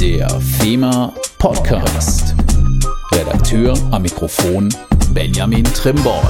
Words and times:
Der 0.00 0.30
FEMA 0.40 1.12
Podcast. 1.36 2.34
Redakteur 3.12 3.74
am 3.90 4.00
Mikrofon 4.00 4.74
Benjamin 5.12 5.62
Trimborn. 5.64 6.26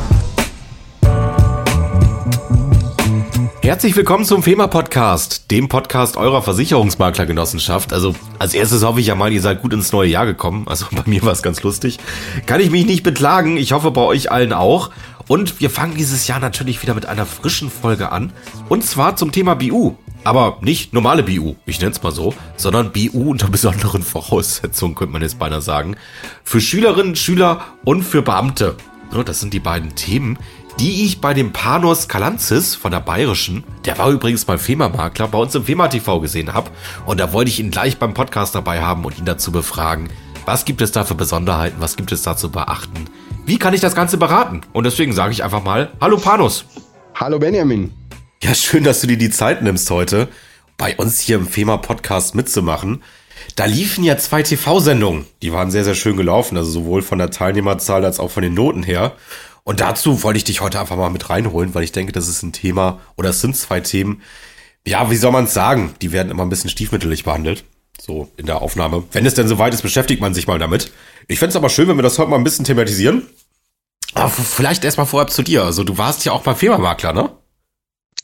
Herzlich 3.63 3.95
willkommen 3.95 4.25
zum 4.25 4.43
FEMA 4.43 4.67
Podcast, 4.67 5.53
dem 5.53 5.69
Podcast 5.69 6.17
eurer 6.17 6.43
Versicherungsmaklergenossenschaft. 6.43 7.93
Also 7.93 8.17
als 8.41 8.55
erstes 8.55 8.83
hoffe 8.83 8.99
ich 8.99 9.07
ja 9.07 9.15
mal, 9.15 9.33
ihr 9.33 9.41
seid 9.41 9.63
gut 9.63 9.73
ins 9.73 9.93
neue 9.93 10.09
Jahr 10.09 10.27
gekommen. 10.27 10.67
Also 10.67 10.87
bei 10.91 11.05
mir 11.07 11.23
war 11.23 11.33
es 11.33 11.45
ganz 11.45 11.63
lustig. 11.63 12.01
Kann 12.47 12.61
ich 12.61 12.73
mich 12.73 12.87
nicht 12.87 13.05
beklagen. 13.05 13.57
Ich 13.57 13.71
hoffe 13.71 13.93
bei 13.93 14.03
euch 14.03 14.33
allen 14.33 14.53
auch. 14.53 14.91
Und 15.29 15.61
wir 15.61 15.71
fangen 15.71 15.95
dieses 15.95 16.27
Jahr 16.27 16.41
natürlich 16.41 16.83
wieder 16.83 16.95
mit 16.95 17.07
einer 17.07 17.25
frischen 17.25 17.71
Folge 17.71 18.11
an. 18.11 18.33
Und 18.69 18.85
zwar 18.85 19.15
zum 19.15 19.31
Thema 19.31 19.55
BU. 19.55 19.95
Aber 20.25 20.59
nicht 20.61 20.93
normale 20.93 21.23
BU, 21.23 21.55
ich 21.67 21.81
nenne 21.81 21.93
es 21.93 22.03
mal 22.03 22.13
so, 22.13 22.35
sondern 22.57 22.93
BU 22.93 23.31
unter 23.31 23.49
besonderen 23.51 24.03
Voraussetzungen, 24.03 24.95
könnte 24.95 25.13
man 25.13 25.23
jetzt 25.23 25.39
beinahe 25.39 25.63
sagen. 25.63 25.97
Für 26.45 26.61
Schülerinnen, 26.61 27.17
Schüler 27.17 27.65
und 27.85 28.03
für 28.03 28.23
Beamte. 28.23 28.77
Das 29.25 29.41
sind 29.41 29.55
die 29.55 29.61
beiden 29.61 29.97
Themen, 29.97 30.39
die 30.79 31.05
ich 31.05 31.21
bei 31.21 31.35
dem 31.35 31.53
Panos 31.53 32.07
Kalanzis 32.07 32.75
von 32.75 32.93
der 32.93 33.01
Bayerischen, 33.01 33.65
der 33.85 33.99
war 33.99 34.11
übrigens 34.11 34.47
mal 34.47 34.57
FEMA-Makler, 34.57 35.29
bei 35.29 35.39
uns 35.39 35.55
im 35.55 35.65
FEMA-TV 35.65 36.21
gesehen 36.21 36.55
habe. 36.55 36.71
Und 37.07 37.19
da 37.19 37.33
wollte 37.33 37.51
ich 37.51 37.59
ihn 37.59 37.71
gleich 37.71 37.99
beim 37.99 38.15
Podcast 38.15 38.55
dabei 38.55 38.81
haben 38.81 39.05
und 39.05 39.19
ihn 39.19 39.25
dazu 39.25 39.51
befragen, 39.51 40.11
was 40.47 40.65
gibt 40.65 40.81
es 40.81 40.93
da 40.93 41.05
für 41.05 41.15
Besonderheiten, 41.15 41.81
was 41.81 41.97
gibt 41.97 42.13
es 42.13 42.23
da 42.23 42.37
zu 42.37 42.51
beachten, 42.51 43.07
wie 43.47 43.59
kann 43.59 43.75
ich 43.75 43.81
das 43.81 43.95
Ganze 43.95 44.17
beraten? 44.17 44.61
Und 44.73 44.85
deswegen 44.85 45.13
sage 45.13 45.33
ich 45.33 45.43
einfach 45.43 45.65
mal, 45.65 45.91
hallo 46.01 46.19
Panos. 46.19 46.65
Hallo 47.15 47.39
Benjamin. 47.39 48.00
Ja, 48.43 48.55
schön, 48.55 48.85
dass 48.85 49.03
du 49.03 49.07
dir 49.07 49.19
die 49.19 49.29
Zeit 49.29 49.61
nimmst 49.63 49.91
heute, 49.91 50.27
bei 50.79 50.97
uns 50.97 51.21
hier 51.21 51.37
im 51.37 51.47
FEMA-Podcast 51.47 52.35
mitzumachen. 52.35 53.03
Da 53.55 53.67
liefen 53.67 54.03
ja 54.03 54.17
zwei 54.17 54.43
TV-Sendungen. 54.43 55.27
Die 55.43 55.53
waren 55.53 55.71
sehr, 55.71 55.85
sehr 55.85 55.95
schön 55.95 56.17
gelaufen, 56.17 56.57
also 56.57 56.71
sowohl 56.71 57.03
von 57.03 57.19
der 57.19 57.31
Teilnehmerzahl 57.31 58.03
als 58.03 58.19
auch 58.19 58.31
von 58.31 58.43
den 58.43 58.55
Noten 58.55 58.83
her. 58.83 59.13
Und 59.63 59.81
dazu 59.81 60.23
wollte 60.23 60.39
ich 60.39 60.45
dich 60.45 60.63
heute 60.63 60.81
einfach 60.81 60.97
mal 60.97 61.11
mit 61.11 61.29
reinholen, 61.29 61.75
weil 61.75 61.85
ich 61.85 61.93
denke, 61.93 62.13
das 62.13 62.29
ist 62.29 62.43
ein 62.43 62.53
Thema, 62.55 63.01
oder 63.17 63.29
es 63.29 63.43
sind 63.43 63.57
zwei 63.57 63.81
Themen. 63.81 64.23
Ja, 64.87 65.11
wie 65.11 65.17
soll 65.17 65.33
man 65.33 65.45
es 65.45 65.53
sagen? 65.53 65.95
Die 66.01 66.11
werden 66.11 66.31
immer 66.31 66.43
ein 66.43 66.49
bisschen 66.49 66.71
stiefmütterlich 66.71 67.25
behandelt. 67.25 67.65
So 68.01 68.31
in 68.39 68.47
der 68.47 68.63
Aufnahme. 68.63 69.05
Wenn 69.13 69.27
es 69.27 69.35
denn 69.35 69.49
soweit 69.49 69.75
ist, 69.75 69.83
beschäftigt 69.83 70.23
man 70.23 70.33
sich 70.33 70.47
mal 70.47 70.59
damit. 70.59 70.93
Ich 71.29 71.39
fände 71.39 71.51
es 71.51 71.57
aber 71.57 71.69
schön, 71.69 71.89
wenn 71.89 71.99
wir 71.99 72.03
das 72.03 72.19
heute 72.19 72.31
mal 72.31 72.39
ein 72.39 72.45
bisschen 72.45 72.65
thematisieren. 72.65 73.27
Aber 74.15 74.31
vielleicht 74.31 74.83
erstmal 74.83 75.07
vorab 75.07 75.31
zu 75.31 75.43
dir. 75.43 75.63
Also 75.65 75.85
du 75.85 75.99
warst 75.99 76.25
ja 76.25 76.33
auch 76.33 76.47
mal 76.47 76.55
Firmenmakler, 76.55 77.13
ne? 77.13 77.31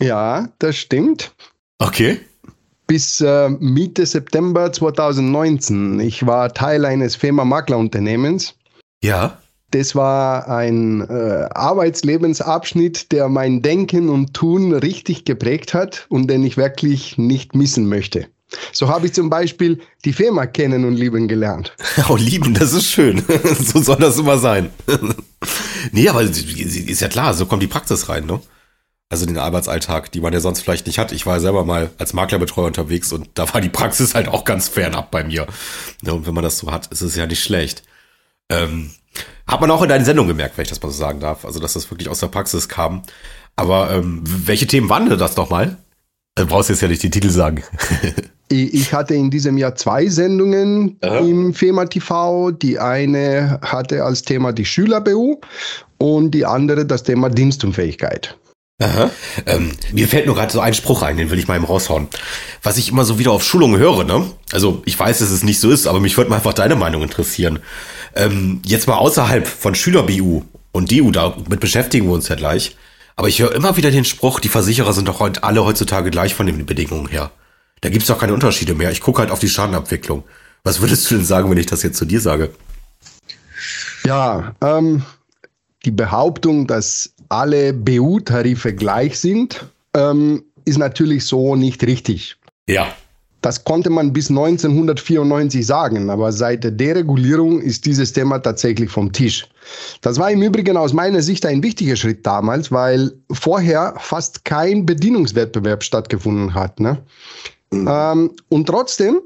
Ja, 0.01 0.49
das 0.59 0.77
stimmt. 0.77 1.33
Okay. 1.79 2.21
Bis 2.87 3.21
äh, 3.21 3.49
Mitte 3.49 4.07
September 4.07 4.73
2019. 4.73 6.01
Ich 6.01 6.27
war 6.27 6.53
Teil 6.53 6.85
eines 6.85 7.17
FEMA-Maklerunternehmens. 7.17 8.55
Ja. 9.03 9.39
Das 9.73 9.97
war 9.97 10.49
ein 10.49 11.01
äh, 11.01 11.49
Arbeitslebensabschnitt, 11.53 13.11
der 13.11 13.29
mein 13.29 13.63
Denken 13.63 14.09
und 14.09 14.33
Tun 14.33 14.73
richtig 14.73 15.25
geprägt 15.25 15.75
hat 15.75 16.07
und 16.09 16.31
den 16.31 16.45
ich 16.45 16.57
wirklich 16.57 17.19
nicht 17.19 17.55
missen 17.55 17.89
möchte. 17.89 18.29
So 18.73 18.89
habe 18.89 19.07
ich 19.07 19.13
zum 19.13 19.29
Beispiel 19.29 19.81
die 20.05 20.13
Firma 20.13 20.47
kennen 20.47 20.85
und 20.85 20.95
lieben 20.95 21.27
gelernt. 21.27 21.75
Oh, 22.09 22.17
lieben, 22.17 22.55
das 22.55 22.73
ist 22.73 22.87
schön. 22.87 23.25
so 23.59 23.83
soll 23.83 23.97
das 23.97 24.19
immer 24.19 24.39
sein. 24.39 24.71
nee, 25.93 26.09
aber 26.09 26.23
ist 26.23 27.01
ja 27.01 27.09
klar, 27.09 27.35
so 27.35 27.47
kommt 27.47 27.63
die 27.63 27.67
Praxis 27.67 28.09
rein, 28.09 28.27
ne? 28.27 28.41
Also 29.09 29.25
den 29.25 29.39
Arbeitsalltag, 29.39 30.11
die 30.11 30.21
man 30.21 30.33
ja 30.33 30.41
sonst 30.41 30.63
vielleicht 30.63 30.87
nicht 30.87 30.99
hat. 30.99 31.13
Ich 31.13 31.27
war 31.27 31.35
ja 31.35 31.41
selber 31.41 31.65
mal 31.65 31.91
als 31.99 32.13
Maklerbetreuer 32.13 32.67
unterwegs 32.67 33.13
und 33.13 33.29
da 33.35 33.53
war 33.55 33.61
die 33.61 33.69
Praxis 33.69 34.15
halt 34.15 34.27
auch 34.27 34.45
ganz 34.45 34.69
fernab 34.69 35.13
bei 35.13 35.23
mir. 35.23 35.47
Und 36.05 36.27
wenn 36.27 36.35
man 36.35 36.43
das 36.43 36.59
so 36.59 36.73
hat, 36.73 36.89
ist 36.89 37.03
es 37.03 37.15
ja 37.15 37.27
nicht 37.27 37.43
schlecht. 37.43 37.85
Ähm, 38.49 38.91
hat 39.47 39.61
man 39.61 39.71
auch 39.71 39.83
in 39.83 39.89
deinen 39.89 40.05
Sendungen 40.05 40.29
gemerkt, 40.29 40.57
wenn 40.57 40.63
ich 40.63 40.69
das 40.69 40.83
mal 40.83 40.91
so 40.91 40.99
sagen 40.99 41.21
darf. 41.21 41.45
Also, 41.45 41.61
dass 41.61 41.75
das 41.75 41.91
wirklich 41.91 42.09
aus 42.09 42.21
der 42.21 42.27
Praxis 42.29 42.69
kam. 42.69 43.03
Aber 43.55 43.91
ähm, 43.93 44.23
welche 44.25 44.67
Themen 44.67 44.89
waren 44.89 45.09
denn 45.09 45.19
das 45.19 45.37
nochmal? 45.37 45.77
Du 46.35 46.47
brauchst 46.47 46.69
jetzt 46.69 46.83
ja 46.83 46.89
nicht 46.89 47.03
die 47.03 47.11
Titel 47.11 47.31
sagen. 47.31 47.63
ich 48.49 48.93
hatte 48.93 49.15
in 49.15 49.31
diesem 49.31 49.57
Jahr 49.57 49.75
zwei 49.77 50.07
Sendungen 50.09 50.99
Aha. 51.01 51.19
im 51.19 51.55
FEMA 51.55 51.87
TV. 51.87 52.51
Die 52.51 52.79
eine 52.79 53.59
hatte 53.63 54.05
als 54.05 54.23
Thema 54.23 54.53
die 54.53 54.67
Schüler-BU 54.67 55.41
und 55.99 56.33
die 56.33 56.45
andere 56.45 56.85
das 56.85 57.05
Thema 57.05 57.31
Dienstunfähigkeit. 57.31 58.37
Aha. 58.79 59.11
Ähm, 59.47 59.73
mir 59.93 60.07
fällt 60.07 60.27
nur 60.27 60.35
gerade 60.35 60.53
so 60.53 60.61
ein 60.61 60.75
Spruch 60.75 61.03
ein, 61.03 61.17
den 61.17 61.31
will 61.31 61.39
ich 61.39 61.49
mal 61.49 61.57
eben 61.57 61.65
raushauen. 61.65 62.09
Was 62.63 62.77
ich 62.77 62.91
immer 62.91 63.07
so 63.07 63.19
wieder 63.19 63.33
auf 63.33 63.43
Schulungen 63.43 63.79
höre, 63.79 64.05
ne? 64.05 64.31
Also 64.53 64.83
ich 64.85 64.99
weiß, 64.99 65.19
dass 65.21 65.31
es 65.31 65.43
nicht 65.43 65.61
so 65.61 65.71
ist, 65.71 65.87
aber 65.87 65.99
mich 65.99 66.17
würde 66.19 66.29
mal 66.29 66.37
einfach 66.37 66.53
deine 66.53 66.77
Meinung 66.77 67.03
interessieren. 67.03 67.61
Ähm, 68.15 68.61
jetzt 68.67 68.87
mal 68.87 68.97
außerhalb 68.97 69.47
von 69.47 69.75
Schüler-BU 69.75 70.43
und 70.73 70.93
DU, 70.93 71.11
damit 71.11 71.59
beschäftigen 71.61 72.07
wir 72.07 72.15
uns 72.15 72.29
ja 72.29 72.35
gleich. 72.35 72.77
Aber 73.17 73.29
ich 73.29 73.41
höre 73.41 73.55
immer 73.55 73.79
wieder 73.79 73.91
den 73.91 74.05
Spruch, 74.05 74.41
die 74.41 74.51
Versicherer 74.51 74.93
sind 74.93 75.09
doch 75.09 75.23
alle 75.41 75.65
heutzutage 75.65 76.11
gleich 76.11 76.35
von 76.35 76.45
den 76.45 76.67
Bedingungen 76.67 77.09
her. 77.09 77.31
Da 77.81 77.89
gibt's 77.89 78.09
doch 78.09 78.19
keine 78.19 78.35
Unterschiede 78.35 78.75
mehr. 78.75 78.91
Ich 78.91 79.01
gucke 79.01 79.21
halt 79.21 79.31
auf 79.31 79.39
die 79.39 79.49
Schadenabwicklung. 79.49 80.25
Was 80.65 80.81
würdest 80.83 81.11
du 81.11 81.15
denn 81.15 81.25
sagen, 81.25 81.51
wenn 81.51 81.59
ich 81.59 81.67
das 81.67 81.83
jetzt 81.83 81.97
zu 81.97 82.05
dir 82.05 82.21
sage? 82.21 82.51
Ja, 84.05 84.55
ähm, 84.61 85.03
die 85.87 85.91
Behauptung, 85.91 86.67
dass 86.67 87.15
alle 87.29 87.73
BU-Tarife 87.73 88.75
gleich 88.75 89.19
sind, 89.19 89.65
ähm, 89.95 90.45
ist 90.65 90.79
natürlich 90.79 91.25
so 91.25 91.57
nicht 91.57 91.83
richtig. 91.85 92.37
Ja. 92.69 92.89
Das 93.43 93.63
konnte 93.63 93.91
man 93.91 94.13
bis 94.13 94.29
1994 94.29 95.65
sagen, 95.65 96.11
aber 96.11 96.33
seit 96.33 96.65
der 96.65 96.73
Deregulierung 96.73 97.61
ist 97.61 97.87
dieses 97.87 98.13
Thema 98.13 98.41
tatsächlich 98.41 98.91
vom 98.91 99.13
Tisch. 99.13 99.47
Das 100.01 100.19
war 100.19 100.31
im 100.31 100.43
Übrigen 100.43 100.77
aus 100.77 100.93
meiner 100.93 101.23
Sicht 101.23 101.47
ein 101.47 101.63
wichtiger 101.63 101.95
Schritt 101.95 102.27
damals, 102.27 102.73
weil 102.73 103.13
vorher 103.31 103.95
fast 103.99 104.45
kein 104.45 104.85
Bedienungswettbewerb 104.85 105.85
stattgefunden 105.85 106.55
hat. 106.55 106.81
Ne? 106.81 106.99
Mhm. 107.71 107.89
Ähm, 107.89 108.31
und 108.49 108.67
trotzdem, 108.67 109.21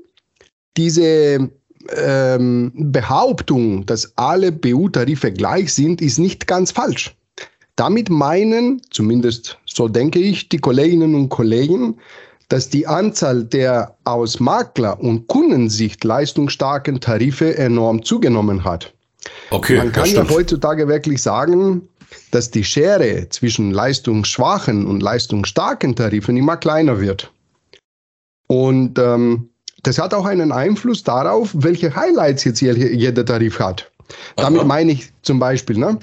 diese 0.77 1.49
ähm, 1.97 2.73
Behauptung, 2.75 3.87
dass 3.87 4.13
alle 4.17 4.53
BU-Tarife 4.53 5.33
gleich 5.33 5.73
sind, 5.73 6.03
ist 6.03 6.19
nicht 6.19 6.47
ganz 6.47 6.73
falsch. 6.73 7.15
Damit 7.81 8.11
meinen, 8.11 8.83
zumindest 8.91 9.57
so 9.65 9.89
denke 9.89 10.19
ich, 10.19 10.51
die 10.51 10.59
Kolleginnen 10.59 11.15
und 11.15 11.31
Kollegen, 11.31 11.97
dass 12.51 12.69
die 12.69 12.87
Anzahl 12.87 13.43
der 13.43 13.97
aus 14.05 14.39
Makler- 14.39 15.01
und 15.01 15.29
Kundensicht 15.29 16.05
leistungsstarken 16.05 17.01
Tarife 17.01 17.57
enorm 17.57 18.05
zugenommen 18.05 18.65
hat. 18.65 18.93
Okay, 19.51 19.79
Man 19.79 19.93
kann 19.93 20.11
ja 20.11 20.29
heutzutage 20.29 20.89
wirklich 20.89 21.23
sagen, 21.23 21.89
dass 22.33 22.51
die 22.51 22.65
Schere 22.65 23.31
zwischen 23.31 23.71
leistungsschwachen 23.71 24.87
und 24.87 25.03
leistungsstarken 25.03 25.97
Tarifen 25.97 26.37
immer 26.37 26.59
kleiner 26.59 27.01
wird. 27.01 27.33
Und 28.47 28.99
ähm, 28.99 29.49
das 29.85 29.99
hat 29.99 30.13
auch 30.13 30.27
einen 30.27 30.53
Einfluss 30.53 31.03
darauf, 31.03 31.49
welche 31.55 31.97
Highlights 31.97 32.45
jetzt 32.45 32.61
jeder 32.61 33.25
Tarif 33.25 33.59
hat. 33.59 33.91
Damit 34.37 34.67
meine 34.67 34.93
ich 34.93 35.09
zum 35.23 35.39
Beispiel, 35.39 35.79
ne, 35.79 35.99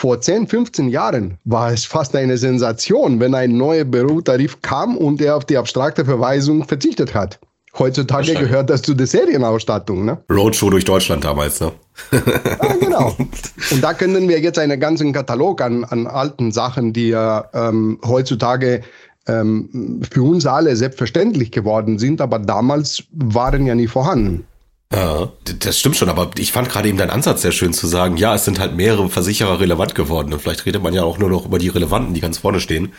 vor 0.00 0.18
10, 0.18 0.46
15 0.46 0.88
Jahren 0.88 1.36
war 1.44 1.70
es 1.72 1.84
fast 1.84 2.16
eine 2.16 2.38
Sensation, 2.38 3.20
wenn 3.20 3.34
ein 3.34 3.58
neuer 3.58 3.84
Bürotarif 3.84 4.62
kam 4.62 4.96
und 4.96 5.20
er 5.20 5.36
auf 5.36 5.44
die 5.44 5.58
abstrakte 5.58 6.06
Verweisung 6.06 6.66
verzichtet 6.66 7.14
hat. 7.14 7.38
Heutzutage 7.78 8.32
gehört 8.32 8.70
das 8.70 8.80
zu 8.80 8.94
der 8.94 9.06
Serienausstattung, 9.06 10.06
ne? 10.06 10.16
Roadshow 10.32 10.70
durch 10.70 10.86
Deutschland 10.86 11.26
damals, 11.26 11.60
ne? 11.60 11.72
ja, 12.12 12.74
genau. 12.80 13.14
Und 13.70 13.84
da 13.84 13.92
können 13.92 14.26
wir 14.26 14.40
jetzt 14.40 14.58
einen 14.58 14.80
ganzen 14.80 15.12
Katalog 15.12 15.60
an, 15.60 15.84
an 15.84 16.06
alten 16.06 16.50
Sachen, 16.50 16.94
die 16.94 17.10
ja 17.10 17.44
ähm, 17.52 17.98
heutzutage 18.02 18.80
ähm, 19.28 20.00
für 20.10 20.22
uns 20.22 20.46
alle 20.46 20.76
selbstverständlich 20.76 21.52
geworden 21.52 21.98
sind, 21.98 22.22
aber 22.22 22.38
damals 22.38 23.04
waren 23.12 23.66
ja 23.66 23.74
nie 23.74 23.86
vorhanden. 23.86 24.46
Ja, 24.92 25.28
das 25.44 25.78
stimmt 25.78 25.96
schon, 25.96 26.08
aber 26.08 26.30
ich 26.36 26.50
fand 26.50 26.68
gerade 26.68 26.88
eben 26.88 26.98
deinen 26.98 27.10
Ansatz 27.10 27.42
sehr 27.42 27.52
schön 27.52 27.72
zu 27.72 27.86
sagen, 27.86 28.16
ja, 28.16 28.34
es 28.34 28.44
sind 28.44 28.58
halt 28.58 28.74
mehrere 28.74 29.08
Versicherer 29.08 29.60
relevant 29.60 29.94
geworden 29.94 30.32
und 30.32 30.42
vielleicht 30.42 30.66
redet 30.66 30.82
man 30.82 30.94
ja 30.94 31.04
auch 31.04 31.18
nur 31.18 31.30
noch 31.30 31.46
über 31.46 31.60
die 31.60 31.68
Relevanten, 31.68 32.12
die 32.12 32.20
ganz 32.20 32.38
vorne 32.38 32.58
stehen. 32.58 32.92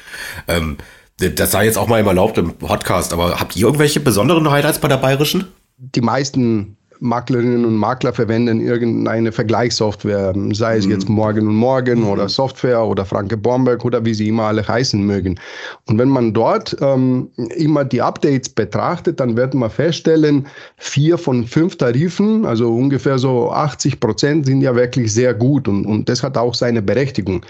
Ähm, 0.48 0.78
das 1.18 1.52
sei 1.52 1.66
jetzt 1.66 1.78
auch 1.78 1.88
mal 1.88 2.00
im 2.00 2.08
erlaubt 2.08 2.38
im 2.38 2.54
Podcast, 2.54 3.12
aber 3.12 3.40
habt 3.40 3.56
ihr 3.58 3.66
irgendwelche 3.66 4.00
besonderen 4.00 4.50
Highlights 4.50 4.80
bei 4.80 4.88
der 4.88 4.98
Bayerischen? 4.98 5.48
Die 5.78 6.02
meisten 6.02 6.78
Maklerinnen 7.02 7.66
und 7.66 7.76
Makler 7.76 8.14
verwenden 8.14 8.62
irgendeine 8.62 9.32
Vergleichssoftware, 9.32 10.36
sei 10.54 10.78
es 10.78 10.86
mhm. 10.86 10.92
jetzt 10.92 11.10
Morgen 11.10 11.48
und 11.48 11.56
Morgen 11.56 12.02
mhm. 12.02 12.08
oder 12.08 12.30
Software 12.30 12.86
oder 12.86 13.06
Franke 13.06 13.36
Bomberg 13.38 13.84
oder 13.84 14.06
wie 14.06 14.14
sie 14.14 14.28
immer 14.28 14.44
alle 14.44 14.68
heißen 14.68 15.04
mögen. 15.04 15.40
Und 15.88 15.98
wenn 15.98 16.10
man 16.10 16.32
dort 16.32 16.78
ähm, 16.80 17.30
immer 17.56 17.86
die 17.86 18.04
Updates 18.04 18.50
betrachtet, 18.50 19.20
dann 19.20 19.36
wird 19.36 19.56
man 19.56 19.72
feststellen, 19.72 20.46
vier 20.78 21.18
von 21.18 21.48
fünf 21.48 21.76
Tarifen, 21.76 22.46
also 22.46 22.72
ungefähr 22.72 23.18
so 23.18 23.52
80 23.52 24.00
Prozent, 24.00 24.46
sind 24.46 24.62
ja 24.62 24.76
wirklich 24.76 25.12
sehr 25.12 25.34
gut 25.34 25.68
und, 25.68 25.88
und 25.88 26.08
das 26.08 26.22
hat 26.22 26.38
auch 26.38 26.54
seine 26.54 26.84
Berechtigung. 26.84 27.44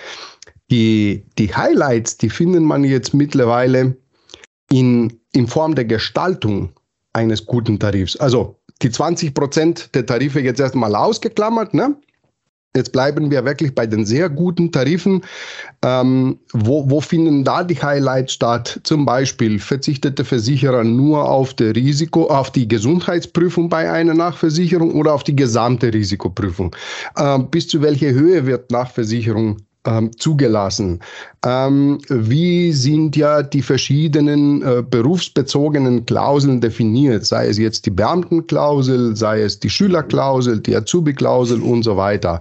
Die, 0.69 1.25
die 1.38 1.53
Highlights, 1.53 2.18
die 2.18 2.30
findet 2.30 2.62
man 2.62 2.86
jetzt 2.86 3.13
mittlerweile 3.13 3.98
in, 4.71 5.12
in 5.33 5.45
Form 5.45 5.75
der 5.75 5.83
Gestaltung 5.83 6.69
eines 7.13 7.45
guten 7.45 7.80
Tarifs. 7.80 8.15
Also 8.15 8.61
die 8.81 8.92
20 8.92 9.33
Prozent 9.33 9.95
der 9.95 10.06
Tarife 10.06 10.39
jetzt 10.39 10.60
erstmal 10.60 10.95
ausgeklammert, 10.95 11.74
ne? 11.74 11.95
Jetzt 12.74 12.94
bleiben 12.94 13.30
wir 13.31 13.44
wirklich 13.44 13.75
bei 13.75 13.86
den 13.86 14.06
sehr 14.06 14.30
guten 14.30 14.72
Tarifen. 14.72 15.25
Ähm, 15.83 16.39
wo, 16.54 16.89
wo 16.89 17.01
finden 17.01 17.44
da 17.44 17.66
die 17.66 17.81
Highlights 17.81 18.31
statt? 18.31 18.80
Zum 18.83 19.06
Beispiel 19.06 19.60
verzichtete 19.60 20.24
Versicherer 20.24 20.86
nur 20.86 21.30
auf 21.30 21.54
die 21.54 21.66
Risiko, 21.66 22.28
auf 22.28 22.50
die 22.50 22.69
Gesundheitsprüfung 22.69 23.68
bei 23.68 23.92
einer 23.92 24.13
Nachversicherung 24.13 24.94
oder 24.95 25.13
auf 25.13 25.25
die 25.25 25.36
gesamte 25.36 25.94
Risikoprüfung? 25.94 26.74
Ähm, 27.18 27.50
bis 27.50 27.68
zu 27.68 27.81
welcher 27.81 28.12
Höhe 28.12 28.45
wird 28.45 28.72
Nachversicherung 28.72 29.57
ähm, 29.86 30.12
zugelassen. 30.18 31.00
Ähm, 31.44 31.98
wie 32.07 32.72
sind 32.72 33.16
ja 33.16 33.42
die 33.42 33.63
verschiedenen 33.63 34.62
äh, 34.62 34.83
berufsbezogenen 34.88 36.06
Klauseln 36.06 36.62
definiert, 36.62 37.25
sei 37.25 37.48
es 37.48 37.57
jetzt 37.57 37.88
die 37.88 37.89
Beamtenklausel, 37.89 39.16
sei 39.16 39.42
es 39.42 39.60
die 39.60 39.69
Schülerklausel, 39.69 40.60
die 40.60 40.75
Azubi-Klausel 40.75 41.62
und 41.62 41.81
so 41.81 41.98
weiter. 41.98 42.39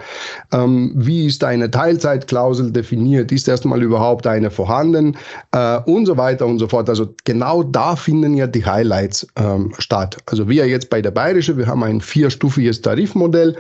Ähm, 0.53 0.93
wie 0.95 1.27
ist 1.27 1.43
eine 1.43 1.71
Teilzeitklausel 1.71 2.73
definiert? 2.73 3.33
Ist 3.33 3.49
erstmal 3.49 3.83
überhaupt 3.83 4.27
eine 4.27 4.51
vorhanden? 4.51 5.17
Äh, 5.53 5.79
und 5.87 6.05
so 6.05 6.19
weiter 6.19 6.47
und 6.47 6.59
so 6.59 6.69
fort. 6.69 6.91
Also 6.91 7.15
genau 7.25 7.63
da 7.63 7.97
finden 7.97 8.35
ja 8.35 8.47
die 8.47 8.65
Highlights 8.65 9.27
ähm, 9.37 9.73
statt. 9.79 10.19
Also 10.27 10.49
wir 10.49 10.67
jetzt 10.67 10.91
bei 10.91 11.01
der 11.01 11.11
Bayerische, 11.11 11.57
wir 11.57 11.67
haben 11.67 11.83
ein 11.85 12.03
vierstufiges 12.03 12.83
Tarifmodell 12.83 13.57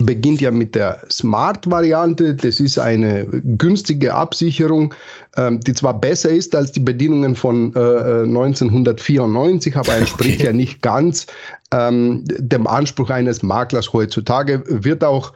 beginnt 0.00 0.40
ja 0.40 0.50
mit 0.50 0.74
der 0.74 1.02
Smart-Variante. 1.10 2.34
Das 2.34 2.60
ist 2.60 2.78
eine 2.78 3.26
günstige 3.58 4.14
Absicherung, 4.14 4.94
ähm, 5.36 5.60
die 5.60 5.74
zwar 5.74 5.98
besser 5.98 6.30
ist 6.30 6.54
als 6.54 6.72
die 6.72 6.80
Bedienungen 6.80 7.36
von 7.36 7.74
äh, 7.74 8.22
1994, 8.22 9.76
aber 9.76 9.94
entspricht 9.96 10.40
okay. 10.40 10.46
ja 10.46 10.52
nicht 10.52 10.82
ganz 10.82 11.26
ähm, 11.72 12.24
dem 12.26 12.66
Anspruch 12.66 13.10
eines 13.10 13.42
Maklers 13.42 13.92
heutzutage. 13.92 14.62
Wird 14.66 15.04
auch 15.04 15.32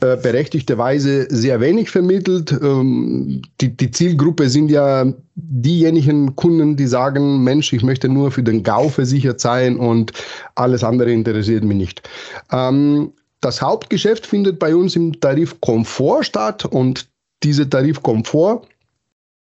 äh, 0.00 0.16
berechtigterweise 0.16 1.26
sehr 1.28 1.60
wenig 1.60 1.90
vermittelt. 1.90 2.52
Ähm, 2.52 3.42
die, 3.60 3.76
die 3.76 3.90
Zielgruppe 3.90 4.48
sind 4.48 4.70
ja 4.70 5.06
diejenigen 5.34 6.36
Kunden, 6.36 6.76
die 6.76 6.86
sagen, 6.86 7.42
Mensch, 7.42 7.72
ich 7.72 7.82
möchte 7.82 8.08
nur 8.08 8.30
für 8.30 8.44
den 8.44 8.62
GAU 8.62 8.90
versichert 8.90 9.40
sein 9.40 9.76
und 9.76 10.12
alles 10.54 10.84
andere 10.84 11.10
interessiert 11.10 11.64
mich 11.64 11.76
nicht. 11.76 12.08
Ähm, 12.52 13.12
das 13.40 13.62
Hauptgeschäft 13.62 14.26
findet 14.26 14.58
bei 14.58 14.74
uns 14.74 14.96
im 14.96 15.20
Tarif 15.20 15.60
Komfort 15.60 16.24
statt 16.24 16.64
und 16.64 17.08
diese 17.42 17.68
Tarif 17.68 18.02
Komfort, 18.02 18.62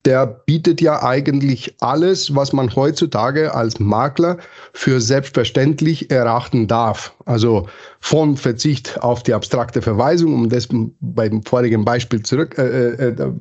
der 0.05 0.25
bietet 0.25 0.79
ja 0.79 1.03
eigentlich 1.03 1.75
alles, 1.79 2.33
was 2.33 2.53
man 2.53 2.73
heutzutage 2.75 3.53
als 3.53 3.79
Makler 3.79 4.37
für 4.71 5.01
selbstverständlich 5.01 6.11
erachten 6.11 6.67
darf. 6.67 7.13
Also 7.25 7.67
von 7.99 8.37
Verzicht 8.37 9.01
auf 9.01 9.23
die 9.23 9.33
abstrakte 9.33 9.81
Verweisung, 9.81 10.33
um 10.33 10.49
das 10.49 10.69
beim 11.01 11.43
vorigen 11.43 11.83
Beispiel 11.83 12.21
zurück 12.23 12.57
äh, 12.57 12.93
äh, 12.93 13.09
äh 13.09 13.31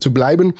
zu 0.00 0.12
bleiben, 0.12 0.54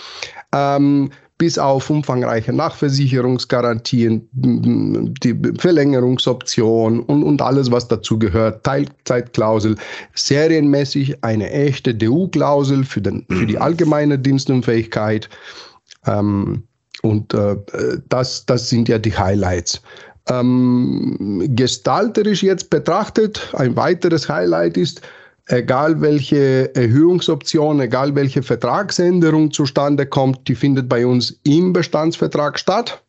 ähm, 0.54 1.10
bis 1.42 1.58
auf 1.58 1.90
umfangreiche 1.90 2.52
Nachversicherungsgarantien, 2.52 4.28
die 4.32 5.36
Verlängerungsoption 5.58 7.00
und, 7.00 7.24
und 7.24 7.42
alles, 7.42 7.68
was 7.72 7.88
dazu 7.88 8.16
gehört, 8.16 8.62
Teilzeitklausel, 8.62 9.74
serienmäßig 10.14 11.24
eine 11.24 11.50
echte 11.50 11.96
DU-Klausel 11.96 12.84
für, 12.84 13.02
für 13.28 13.44
die 13.44 13.58
allgemeine 13.58 14.20
Dienstunfähigkeit. 14.20 15.28
Ähm, 16.06 16.62
und 17.02 17.34
äh, 17.34 17.56
das, 18.08 18.46
das 18.46 18.68
sind 18.68 18.88
ja 18.88 19.00
die 19.00 19.12
Highlights. 19.18 19.82
Ähm, 20.28 21.42
gestalterisch 21.56 22.44
jetzt 22.44 22.70
betrachtet, 22.70 23.52
ein 23.54 23.74
weiteres 23.74 24.28
Highlight 24.28 24.76
ist, 24.76 25.02
egal 25.46 26.00
welche 26.00 26.74
Erhöhungsoption, 26.74 27.80
egal 27.80 28.14
welche 28.14 28.42
Vertragsänderung 28.42 29.52
zustande 29.52 30.06
kommt, 30.06 30.48
die 30.48 30.54
findet 30.54 30.88
bei 30.88 31.06
uns 31.06 31.38
im 31.42 31.72
Bestandsvertrag 31.72 32.58
statt. 32.58 33.02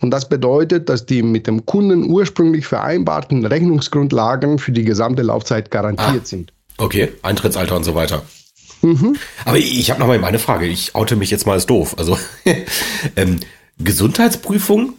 Und 0.00 0.10
das 0.10 0.28
bedeutet, 0.28 0.88
dass 0.88 1.06
die 1.06 1.22
mit 1.22 1.46
dem 1.46 1.64
Kunden 1.64 2.10
ursprünglich 2.10 2.66
vereinbarten 2.66 3.46
Rechnungsgrundlagen 3.46 4.58
für 4.58 4.72
die 4.72 4.84
gesamte 4.84 5.22
Laufzeit 5.22 5.70
garantiert 5.70 6.22
ah, 6.22 6.26
sind. 6.26 6.52
Okay, 6.76 7.12
Eintrittsalter 7.22 7.76
und 7.76 7.84
so 7.84 7.94
weiter. 7.94 8.22
Mhm. 8.82 9.16
Aber 9.46 9.56
ich 9.56 9.90
habe 9.90 10.00
noch 10.00 10.06
mal 10.06 10.18
meine 10.18 10.38
Frage. 10.38 10.66
Ich 10.66 10.94
oute 10.94 11.16
mich 11.16 11.30
jetzt 11.30 11.46
mal 11.46 11.54
als 11.54 11.64
doof. 11.64 11.94
Also 11.98 12.18
ähm, 13.16 13.40
Gesundheitsprüfung 13.78 14.94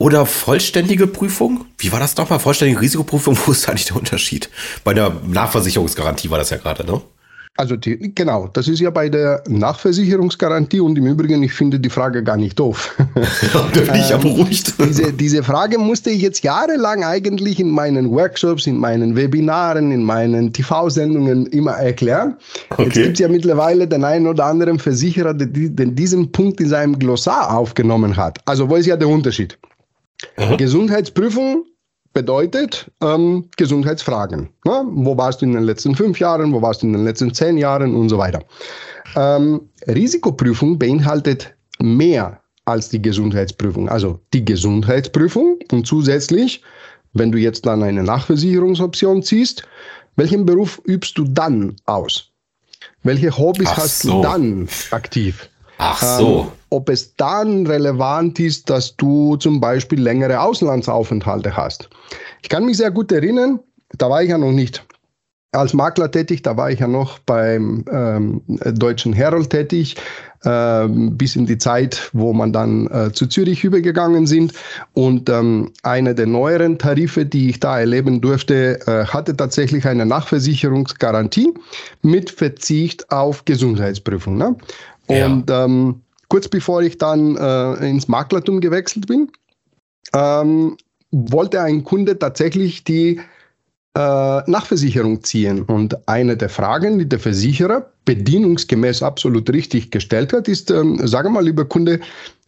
oder 0.00 0.24
vollständige 0.24 1.06
Prüfung? 1.06 1.66
Wie 1.76 1.92
war 1.92 2.00
das 2.00 2.16
nochmal? 2.16 2.38
Vollständige 2.38 2.80
Risikoprüfung? 2.80 3.38
Wo 3.46 3.52
ist 3.52 3.68
eigentlich 3.68 3.84
der 3.84 3.96
Unterschied? 3.96 4.48
Bei 4.82 4.94
der 4.94 5.12
Nachversicherungsgarantie 5.28 6.30
war 6.30 6.38
das 6.38 6.50
ja 6.50 6.56
gerade, 6.56 6.84
ne? 6.84 7.00
Also 7.56 7.76
die, 7.76 8.14
genau, 8.14 8.48
das 8.50 8.68
ist 8.68 8.80
ja 8.80 8.88
bei 8.88 9.10
der 9.10 9.42
Nachversicherungsgarantie 9.46 10.80
und 10.80 10.96
im 10.96 11.06
Übrigen, 11.06 11.42
ich 11.42 11.52
finde 11.52 11.78
die 11.78 11.90
Frage 11.90 12.22
gar 12.24 12.38
nicht 12.38 12.58
doof. 12.58 12.96
da 13.74 13.80
bin 13.80 13.94
ich 13.96 14.08
ja 14.08 14.16
ähm, 14.16 14.22
beruhigt. 14.22 14.72
diese, 14.88 15.12
diese 15.12 15.42
Frage 15.42 15.76
musste 15.76 16.08
ich 16.08 16.22
jetzt 16.22 16.42
jahrelang 16.42 17.04
eigentlich 17.04 17.60
in 17.60 17.68
meinen 17.68 18.10
Workshops, 18.10 18.66
in 18.66 18.78
meinen 18.78 19.14
Webinaren, 19.16 19.92
in 19.92 20.02
meinen 20.02 20.50
TV-Sendungen 20.54 21.44
immer 21.46 21.72
erklären. 21.72 22.36
Okay. 22.70 22.84
Jetzt 22.84 22.94
gibt 22.94 23.12
es 23.14 23.18
ja 23.18 23.28
mittlerweile 23.28 23.86
den 23.86 24.04
einen 24.04 24.28
oder 24.28 24.46
anderen 24.46 24.78
Versicherer, 24.78 25.34
der, 25.34 25.48
der 25.48 25.86
diesen 25.86 26.32
Punkt 26.32 26.60
in 26.60 26.68
seinem 26.68 26.98
Glossar 26.98 27.54
aufgenommen 27.54 28.16
hat. 28.16 28.38
Also 28.46 28.70
wo 28.70 28.76
ist 28.76 28.86
ja 28.86 28.96
der 28.96 29.08
Unterschied? 29.08 29.58
Aha. 30.36 30.56
Gesundheitsprüfung 30.56 31.64
bedeutet 32.12 32.90
ähm, 33.02 33.48
Gesundheitsfragen. 33.56 34.50
Ne? 34.64 34.84
Wo 34.86 35.16
warst 35.16 35.40
du 35.40 35.46
in 35.46 35.52
den 35.52 35.62
letzten 35.62 35.94
fünf 35.94 36.18
Jahren, 36.18 36.52
wo 36.52 36.60
warst 36.60 36.82
du 36.82 36.86
in 36.86 36.92
den 36.92 37.04
letzten 37.04 37.32
zehn 37.32 37.56
Jahren 37.56 37.94
und 37.94 38.08
so 38.08 38.18
weiter. 38.18 38.40
Ähm, 39.16 39.60
Risikoprüfung 39.86 40.78
beinhaltet 40.78 41.54
mehr 41.78 42.40
als 42.64 42.88
die 42.88 43.00
Gesundheitsprüfung. 43.00 43.88
Also 43.88 44.20
die 44.32 44.44
Gesundheitsprüfung 44.44 45.58
und 45.72 45.86
zusätzlich, 45.86 46.62
wenn 47.12 47.32
du 47.32 47.38
jetzt 47.38 47.66
dann 47.66 47.82
eine 47.82 48.02
Nachversicherungsoption 48.02 49.22
ziehst, 49.22 49.64
welchen 50.16 50.44
Beruf 50.44 50.80
übst 50.86 51.16
du 51.16 51.24
dann 51.24 51.76
aus? 51.86 52.30
Welche 53.02 53.36
Hobbys 53.36 53.68
Ach 53.70 53.78
hast 53.78 54.02
so. 54.02 54.16
du 54.16 54.22
dann 54.22 54.68
aktiv? 54.90 55.48
Ach 55.78 56.02
so. 56.02 56.40
Ähm, 56.40 56.59
ob 56.70 56.88
es 56.88 57.14
dann 57.16 57.66
relevant 57.66 58.38
ist, 58.40 58.70
dass 58.70 58.96
du 58.96 59.36
zum 59.36 59.60
Beispiel 59.60 60.00
längere 60.00 60.40
Auslandsaufenthalte 60.40 61.56
hast. 61.56 61.88
Ich 62.42 62.48
kann 62.48 62.64
mich 62.64 62.76
sehr 62.78 62.90
gut 62.90 63.12
erinnern, 63.12 63.60
da 63.98 64.08
war 64.08 64.22
ich 64.22 64.30
ja 64.30 64.38
noch 64.38 64.52
nicht 64.52 64.84
als 65.52 65.74
Makler 65.74 66.10
tätig, 66.10 66.42
da 66.42 66.56
war 66.56 66.70
ich 66.70 66.78
ja 66.78 66.86
noch 66.86 67.18
beim 67.20 67.84
ähm, 67.90 68.42
Deutschen 68.46 69.12
Herald 69.12 69.50
tätig, 69.50 69.96
äh, 70.44 70.86
bis 70.88 71.34
in 71.34 71.46
die 71.46 71.58
Zeit, 71.58 72.08
wo 72.12 72.32
man 72.32 72.52
dann 72.52 72.86
äh, 72.86 73.12
zu 73.12 73.26
Zürich 73.26 73.64
übergegangen 73.64 74.28
sind. 74.28 74.52
Und 74.92 75.28
ähm, 75.28 75.72
eine 75.82 76.14
der 76.14 76.26
neueren 76.26 76.78
Tarife, 76.78 77.26
die 77.26 77.50
ich 77.50 77.58
da 77.58 77.80
erleben 77.80 78.20
durfte, 78.20 78.78
äh, 78.86 79.06
hatte 79.06 79.36
tatsächlich 79.36 79.86
eine 79.86 80.06
Nachversicherungsgarantie 80.06 81.52
mit 82.02 82.30
Verzicht 82.30 83.10
auf 83.10 83.44
Gesundheitsprüfung. 83.44 84.36
Ne? 84.36 84.56
Und 85.08 85.50
ja. 85.50 85.64
ähm, 85.64 86.00
kurz 86.30 86.48
bevor 86.48 86.80
ich 86.80 86.96
dann 86.96 87.36
äh, 87.36 87.90
ins 87.90 88.08
Maklertum 88.08 88.60
gewechselt 88.60 89.06
bin, 89.06 89.30
ähm, 90.14 90.78
wollte 91.10 91.60
ein 91.60 91.84
Kunde 91.84 92.18
tatsächlich 92.18 92.84
die 92.84 93.20
äh, 93.96 94.50
Nachversicherung 94.50 95.22
ziehen. 95.22 95.62
Und 95.62 96.08
eine 96.08 96.36
der 96.36 96.48
Fragen, 96.48 96.98
die 96.98 97.08
der 97.08 97.18
Versicherer 97.18 97.90
bedienungsgemäß 98.04 99.02
absolut 99.02 99.50
richtig 99.50 99.90
gestellt 99.90 100.32
hat, 100.32 100.48
ist, 100.48 100.70
ähm, 100.70 101.06
sage 101.06 101.28
mal, 101.28 101.44
lieber 101.44 101.64
Kunde, 101.64 102.00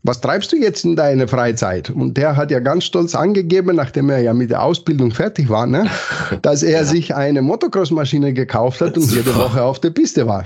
was 0.05 0.21
treibst 0.21 0.51
du 0.53 0.57
jetzt 0.57 0.85
in 0.85 0.97
deiner 0.97 1.29
Freizeit? 1.29 1.91
Und 1.91 2.17
der 2.17 2.37
hat 2.37 2.51
ja 2.51 2.59
ganz 2.59 2.85
stolz 2.85 3.15
angegeben, 3.15 3.77
nachdem 3.77 4.11
er 4.11 4.19
ja 4.19 4.35
mit 4.35 4.51
der 4.51 4.63
Ausbildung 4.63 5.13
fertig 5.13 5.49
war, 5.49 5.67
ne, 5.67 5.89
dass 6.43 6.63
er 6.63 6.81
ja. 6.81 6.85
sich 6.85 7.15
eine 7.15 7.41
Motocross-Maschine 7.41 8.33
gekauft 8.33 8.81
hat 8.81 8.97
und 8.97 9.11
jede 9.13 9.35
Woche 9.37 9.63
auf 9.63 9.81
der 9.81 9.91
Piste 9.91 10.27
war. 10.27 10.45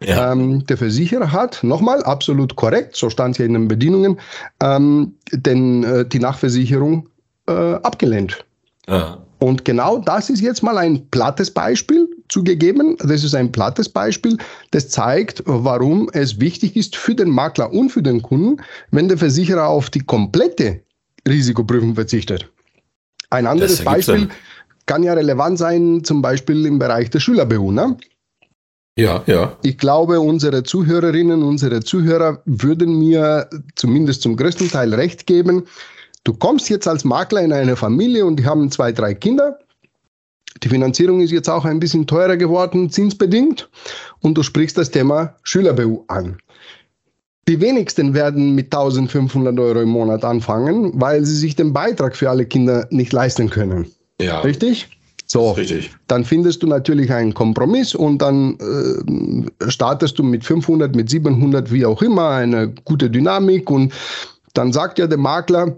Ja. 0.00 0.32
Ähm, 0.32 0.64
der 0.66 0.78
Versicherer 0.78 1.32
hat, 1.32 1.62
nochmal 1.62 2.02
absolut 2.02 2.56
korrekt, 2.56 2.96
so 2.96 3.10
stand 3.10 3.32
es 3.34 3.38
ja 3.38 3.44
in 3.44 3.52
den 3.52 3.68
Bedienungen, 3.68 4.18
ähm, 4.62 5.14
denn, 5.32 5.84
äh, 5.84 6.06
die 6.06 6.18
Nachversicherung 6.18 7.08
äh, 7.46 7.52
abgelehnt. 7.52 8.44
Ja. 8.88 9.18
Und 9.38 9.66
genau 9.66 9.98
das 9.98 10.30
ist 10.30 10.40
jetzt 10.40 10.62
mal 10.62 10.78
ein 10.78 11.10
plattes 11.10 11.50
Beispiel 11.50 12.08
zugegeben. 12.34 12.96
Das 12.98 13.24
ist 13.24 13.34
ein 13.34 13.52
plattes 13.52 13.88
Beispiel, 13.88 14.36
das 14.72 14.88
zeigt, 14.88 15.42
warum 15.46 16.10
es 16.12 16.40
wichtig 16.40 16.76
ist 16.76 16.96
für 16.96 17.14
den 17.14 17.30
Makler 17.30 17.72
und 17.72 17.90
für 17.90 18.02
den 18.02 18.20
Kunden, 18.22 18.60
wenn 18.90 19.08
der 19.08 19.18
Versicherer 19.18 19.68
auf 19.68 19.88
die 19.88 20.00
komplette 20.00 20.80
Risikoprüfung 21.26 21.94
verzichtet. 21.94 22.50
Ein 23.30 23.46
anderes 23.46 23.82
Beispiel 23.82 24.28
kann 24.86 25.02
ja 25.02 25.14
relevant 25.14 25.58
sein, 25.58 26.02
zum 26.04 26.20
Beispiel 26.20 26.66
im 26.66 26.78
Bereich 26.78 27.08
der 27.10 27.20
Schüler-BU. 27.20 27.70
Ne? 27.72 27.96
Ja, 28.98 29.22
ja. 29.26 29.56
Ich 29.62 29.78
glaube, 29.78 30.20
unsere 30.20 30.62
Zuhörerinnen, 30.62 31.42
unsere 31.42 31.82
Zuhörer 31.82 32.42
würden 32.44 32.98
mir 32.98 33.48
zumindest 33.76 34.22
zum 34.22 34.36
größten 34.36 34.70
Teil 34.70 34.92
recht 34.92 35.26
geben, 35.26 35.64
Du 36.24 36.32
kommst 36.32 36.70
jetzt 36.70 36.88
als 36.88 37.04
Makler 37.04 37.42
in 37.42 37.52
eine 37.52 37.76
Familie 37.76 38.24
und 38.24 38.36
die 38.36 38.46
haben 38.46 38.70
zwei, 38.70 38.92
drei 38.92 39.12
Kinder. 39.12 39.58
Die 40.62 40.68
Finanzierung 40.68 41.20
ist 41.20 41.32
jetzt 41.32 41.50
auch 41.50 41.64
ein 41.64 41.80
bisschen 41.80 42.06
teurer 42.06 42.36
geworden, 42.36 42.90
zinsbedingt. 42.90 43.68
Und 44.20 44.38
du 44.38 44.42
sprichst 44.42 44.78
das 44.78 44.90
Thema 44.90 45.34
Schüler-BU 45.42 46.04
an. 46.08 46.38
Die 47.48 47.60
wenigsten 47.60 48.14
werden 48.14 48.54
mit 48.54 48.66
1500 48.66 49.58
Euro 49.58 49.80
im 49.80 49.90
Monat 49.90 50.24
anfangen, 50.24 50.92
weil 50.94 51.24
sie 51.24 51.36
sich 51.36 51.56
den 51.56 51.72
Beitrag 51.72 52.16
für 52.16 52.30
alle 52.30 52.46
Kinder 52.46 52.86
nicht 52.90 53.12
leisten 53.12 53.50
können. 53.50 53.86
Ja. 54.20 54.40
Richtig? 54.40 54.88
So, 55.26 55.52
Richtig. 55.52 55.90
dann 56.06 56.24
findest 56.24 56.62
du 56.62 56.66
natürlich 56.66 57.12
einen 57.12 57.34
Kompromiss 57.34 57.94
und 57.94 58.18
dann 58.18 58.58
äh, 58.60 59.70
startest 59.70 60.18
du 60.18 60.22
mit 60.22 60.44
500, 60.44 60.94
mit 60.94 61.10
700, 61.10 61.72
wie 61.72 61.84
auch 61.86 62.02
immer, 62.02 62.30
eine 62.30 62.72
gute 62.84 63.10
Dynamik 63.10 63.70
und 63.70 63.92
dann 64.52 64.72
sagt 64.72 64.98
ja 64.98 65.06
der 65.06 65.18
Makler, 65.18 65.76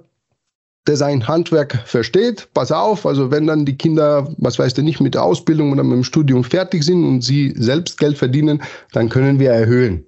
der 0.86 0.96
sein 0.96 1.26
Handwerk 1.26 1.82
versteht, 1.84 2.48
pass 2.54 2.70
auf, 2.72 3.06
also 3.06 3.30
wenn 3.30 3.46
dann 3.46 3.64
die 3.64 3.76
Kinder, 3.76 4.28
was 4.38 4.58
weißt 4.58 4.78
du 4.78 4.82
nicht, 4.82 5.00
mit 5.00 5.14
der 5.14 5.22
Ausbildung 5.22 5.72
oder 5.72 5.82
mit 5.82 5.94
dem 5.94 6.04
Studium 6.04 6.44
fertig 6.44 6.84
sind 6.84 7.04
und 7.04 7.22
sie 7.22 7.54
selbst 7.56 7.98
Geld 7.98 8.16
verdienen, 8.18 8.62
dann 8.92 9.08
können 9.08 9.38
wir 9.38 9.50
erhöhen. 9.50 10.04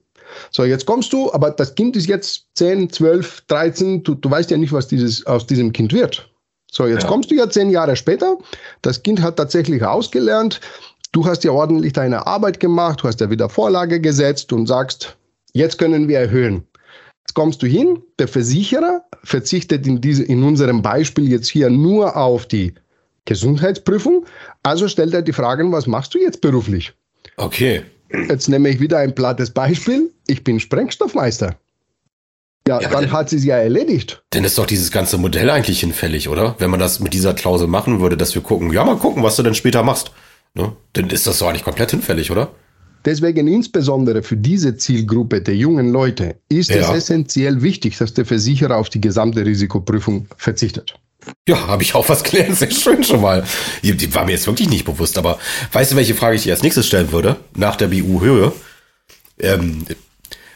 So, 0.50 0.64
jetzt 0.64 0.86
kommst 0.86 1.12
du, 1.12 1.32
aber 1.32 1.50
das 1.50 1.74
Kind 1.74 1.96
ist 1.96 2.06
jetzt 2.06 2.46
10, 2.54 2.90
12, 2.90 3.42
13, 3.48 4.02
du, 4.02 4.14
du 4.14 4.30
weißt 4.30 4.50
ja 4.50 4.56
nicht, 4.56 4.72
was 4.72 4.86
dieses, 4.88 5.26
aus 5.26 5.46
diesem 5.46 5.72
Kind 5.72 5.92
wird. 5.92 6.30
So, 6.70 6.86
jetzt 6.86 7.04
Ja. 7.04 7.08
kommst 7.08 7.30
du 7.30 7.34
ja 7.34 7.48
zehn 7.48 7.70
Jahre 7.70 7.96
später, 7.96 8.36
das 8.82 9.02
Kind 9.02 9.22
hat 9.22 9.36
tatsächlich 9.36 9.82
ausgelernt, 9.82 10.60
du 11.12 11.24
hast 11.24 11.44
ja 11.44 11.50
ordentlich 11.50 11.94
deine 11.94 12.26
Arbeit 12.26 12.60
gemacht, 12.60 13.00
du 13.02 13.08
hast 13.08 13.20
ja 13.20 13.30
wieder 13.30 13.48
Vorlage 13.48 14.00
gesetzt 14.00 14.52
und 14.52 14.66
sagst, 14.66 15.16
jetzt 15.54 15.78
können 15.78 16.08
wir 16.08 16.18
erhöhen. 16.18 16.64
Jetzt 17.28 17.34
kommst 17.34 17.62
du 17.62 17.66
hin, 17.66 18.00
der 18.18 18.26
Versicherer 18.26 19.02
verzichtet 19.22 19.86
in, 19.86 20.00
diese, 20.00 20.22
in 20.24 20.42
unserem 20.42 20.80
Beispiel 20.80 21.30
jetzt 21.30 21.48
hier 21.48 21.68
nur 21.68 22.16
auf 22.16 22.46
die 22.46 22.72
Gesundheitsprüfung, 23.26 24.24
also 24.62 24.88
stellt 24.88 25.12
er 25.12 25.20
die 25.20 25.34
Fragen, 25.34 25.70
was 25.70 25.86
machst 25.86 26.14
du 26.14 26.18
jetzt 26.18 26.40
beruflich? 26.40 26.94
Okay. 27.36 27.82
Jetzt 28.30 28.48
nehme 28.48 28.70
ich 28.70 28.80
wieder 28.80 28.96
ein 28.96 29.14
plattes 29.14 29.50
Beispiel. 29.50 30.10
Ich 30.26 30.42
bin 30.42 30.58
Sprengstoffmeister. 30.58 31.56
Ja, 32.66 32.80
Ja, 32.80 32.88
dann 32.88 33.02
denn- 33.02 33.12
hat 33.12 33.28
sie 33.28 33.36
es 33.36 33.44
ja 33.44 33.56
erledigt. 33.58 34.22
Dann 34.30 34.44
ist 34.44 34.56
doch 34.56 34.64
dieses 34.66 34.90
ganze 34.90 35.18
Modell 35.18 35.50
eigentlich 35.50 35.80
hinfällig, 35.80 36.30
oder? 36.30 36.54
Wenn 36.58 36.70
man 36.70 36.80
das 36.80 36.98
mit 36.98 37.12
dieser 37.12 37.34
Klausel 37.34 37.68
machen 37.68 38.00
würde, 38.00 38.16
dass 38.16 38.34
wir 38.34 38.40
gucken, 38.40 38.72
ja, 38.72 38.86
mal 38.86 38.96
gucken, 38.96 39.22
was 39.22 39.36
du 39.36 39.42
denn 39.42 39.54
später 39.54 39.82
machst. 39.82 40.12
Ne? 40.54 40.72
Dann 40.94 41.10
ist 41.10 41.26
das 41.26 41.40
doch 41.40 41.48
eigentlich 41.50 41.64
komplett 41.64 41.90
hinfällig, 41.90 42.30
oder? 42.30 42.52
Deswegen 43.04 43.46
insbesondere 43.46 44.22
für 44.22 44.36
diese 44.36 44.76
Zielgruppe 44.76 45.40
der 45.40 45.56
jungen 45.56 45.90
Leute 45.90 46.36
ist 46.48 46.70
es 46.70 46.76
Ja. 46.88 46.94
essentiell 46.94 47.62
wichtig, 47.62 47.96
dass 47.98 48.12
der 48.14 48.26
Versicherer 48.26 48.76
auf 48.76 48.88
die 48.90 49.00
gesamte 49.00 49.44
Risikoprüfung 49.46 50.26
verzichtet. 50.36 50.94
Ja, 51.46 51.66
habe 51.66 51.82
ich 51.82 51.94
auch 51.94 52.08
was 52.08 52.22
gelernt. 52.24 52.56
Sehr 52.56 52.70
schön 52.70 53.04
schon 53.04 53.20
mal. 53.20 53.44
Die, 53.82 53.94
die 53.96 54.12
war 54.14 54.24
mir 54.24 54.32
jetzt 54.32 54.46
wirklich 54.46 54.68
nicht 54.70 54.84
bewusst, 54.84 55.18
aber 55.18 55.38
weißt 55.72 55.92
du, 55.92 55.96
welche 55.96 56.14
Frage 56.14 56.36
ich 56.36 56.42
dir 56.44 56.52
als 56.52 56.62
nächstes 56.62 56.86
stellen 56.86 57.12
würde? 57.12 57.36
Nach 57.56 57.76
der 57.76 57.88
BU-Höhe. 57.88 58.52
Ähm, 59.38 59.84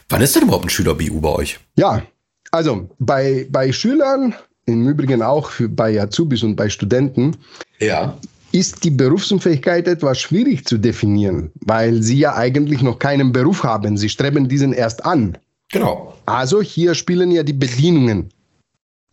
wann 0.09 0.21
ist 0.21 0.35
denn 0.35 0.43
überhaupt 0.43 0.65
ein 0.65 0.69
Schüler-BU 0.69 1.21
bei 1.21 1.29
euch? 1.29 1.59
Ja, 1.77 2.03
also 2.51 2.89
bei, 2.99 3.47
bei 3.49 3.71
Schülern, 3.71 4.35
im 4.65 4.87
Übrigen 4.87 5.21
auch 5.21 5.49
für, 5.49 5.69
bei 5.69 5.99
Azubis 6.01 6.43
und 6.43 6.55
bei 6.55 6.69
Studenten, 6.69 7.35
Ja. 7.79 8.17
Ist 8.53 8.83
die 8.83 8.91
Berufsunfähigkeit 8.91 9.87
etwas 9.87 10.19
schwierig 10.19 10.65
zu 10.65 10.77
definieren, 10.77 11.51
weil 11.65 12.01
sie 12.01 12.19
ja 12.19 12.35
eigentlich 12.35 12.81
noch 12.81 12.99
keinen 12.99 13.31
Beruf 13.31 13.63
haben. 13.63 13.97
Sie 13.97 14.09
streben 14.09 14.47
diesen 14.47 14.73
erst 14.73 15.03
an. 15.05 15.37
Genau. 15.71 16.13
Also 16.27 16.61
hier 16.61 16.93
spielen 16.93 17.31
ja 17.31 17.41
die 17.41 17.53
Bedingungen 17.53 18.29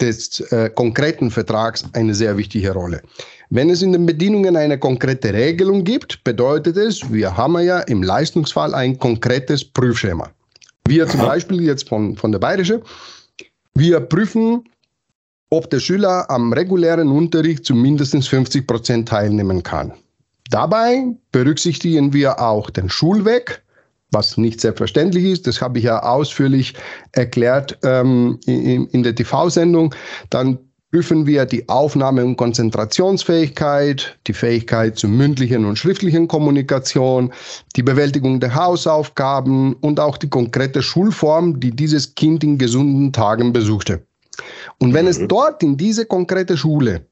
des 0.00 0.40
äh, 0.52 0.70
konkreten 0.70 1.30
Vertrags 1.30 1.84
eine 1.94 2.14
sehr 2.14 2.36
wichtige 2.36 2.72
Rolle. 2.72 3.02
Wenn 3.48 3.70
es 3.70 3.82
in 3.82 3.92
den 3.92 4.06
Bedingungen 4.06 4.56
eine 4.56 4.78
konkrete 4.78 5.32
Regelung 5.32 5.84
gibt, 5.84 6.22
bedeutet 6.22 6.76
es, 6.76 7.12
wir 7.12 7.36
haben 7.36 7.58
ja 7.60 7.80
im 7.80 8.02
Leistungsfall 8.02 8.74
ein 8.74 8.98
konkretes 8.98 9.64
Prüfschema. 9.64 10.30
Wir 10.86 11.06
zum 11.08 11.20
Beispiel 11.20 11.62
jetzt 11.62 11.88
von, 11.88 12.16
von 12.16 12.32
der 12.32 12.38
Bayerische, 12.38 12.82
wir 13.74 14.00
prüfen, 14.00 14.64
ob 15.50 15.68
der 15.68 15.80
Schüler 15.80 16.30
am 16.30 16.52
regulären 16.52 17.08
Unterricht 17.08 17.64
zu 17.64 17.74
mindestens 17.74 18.28
50 18.28 18.66
Prozent 18.66 19.08
teilnehmen 19.08 19.62
kann. 19.62 19.92
Dabei 20.50 21.04
berücksichtigen 21.32 22.12
wir 22.12 22.40
auch 22.40 22.70
den 22.70 22.88
Schulweg, 22.88 23.62
was 24.12 24.36
nicht 24.36 24.60
selbstverständlich 24.60 25.24
ist. 25.24 25.46
Das 25.46 25.60
habe 25.60 25.78
ich 25.78 25.84
ja 25.84 26.02
ausführlich 26.02 26.74
erklärt 27.12 27.78
ähm, 27.84 28.38
in, 28.46 28.86
in 28.86 29.02
der 29.02 29.14
TV-Sendung. 29.14 29.94
Dann 30.30 30.58
prüfen 30.90 31.26
wir 31.26 31.46
die 31.46 31.68
Aufnahme- 31.68 32.24
und 32.24 32.36
Konzentrationsfähigkeit, 32.36 34.18
die 34.26 34.32
Fähigkeit 34.32 34.98
zur 34.98 35.10
mündlichen 35.10 35.64
und 35.64 35.78
schriftlichen 35.78 36.26
Kommunikation, 36.26 37.32
die 37.76 37.84
Bewältigung 37.84 38.40
der 38.40 38.54
Hausaufgaben 38.54 39.74
und 39.74 40.00
auch 40.00 40.16
die 40.16 40.28
konkrete 40.28 40.82
Schulform, 40.82 41.60
die 41.60 41.70
dieses 41.70 42.14
Kind 42.16 42.42
in 42.42 42.58
gesunden 42.58 43.12
Tagen 43.12 43.52
besuchte. 43.52 44.02
Und 44.80 44.94
wenn 44.94 45.06
es 45.06 45.20
dort 45.28 45.62
in 45.62 45.76
diese 45.76 46.06
konkrete 46.06 46.56
Schule 46.56 47.06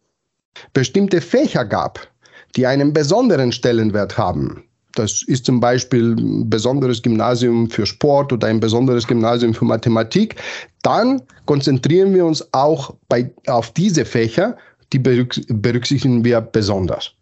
bestimmte 0.72 1.20
Fächer 1.20 1.64
gab, 1.64 2.08
die 2.56 2.66
einen 2.66 2.92
besonderen 2.92 3.52
Stellenwert 3.52 4.16
haben, 4.16 4.64
das 4.94 5.22
ist 5.22 5.44
zum 5.44 5.60
Beispiel 5.60 6.16
ein 6.18 6.50
besonderes 6.50 7.02
Gymnasium 7.02 7.70
für 7.70 7.86
Sport 7.86 8.32
oder 8.32 8.48
ein 8.48 8.58
besonderes 8.58 9.06
Gymnasium 9.06 9.54
für 9.54 9.64
Mathematik. 9.64 10.36
Dann 10.82 11.22
konzentrieren 11.44 12.14
wir 12.14 12.24
uns 12.24 12.46
auch 12.52 12.94
bei, 13.08 13.30
auf 13.46 13.70
diese 13.72 14.04
Fächer, 14.04 14.56
die 14.92 14.98
berücks- 14.98 15.44
berücksichtigen 15.48 16.24
wir 16.24 16.40
besonders. 16.40 17.12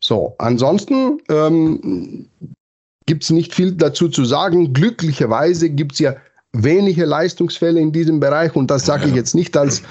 So, 0.00 0.34
ansonsten 0.38 1.20
ähm, 1.28 2.26
gibt 3.06 3.22
es 3.22 3.30
nicht 3.30 3.54
viel 3.54 3.72
dazu 3.72 4.08
zu 4.08 4.24
sagen. 4.24 4.72
Glücklicherweise 4.72 5.70
gibt 5.70 5.92
es 5.92 5.98
ja 6.00 6.16
wenige 6.52 7.04
Leistungsfälle 7.04 7.80
in 7.80 7.92
diesem 7.92 8.20
Bereich 8.20 8.54
und 8.56 8.70
das 8.70 8.84
sage 8.86 9.08
ich 9.08 9.14
jetzt 9.14 9.34
nicht 9.34 9.56
als 9.56 9.82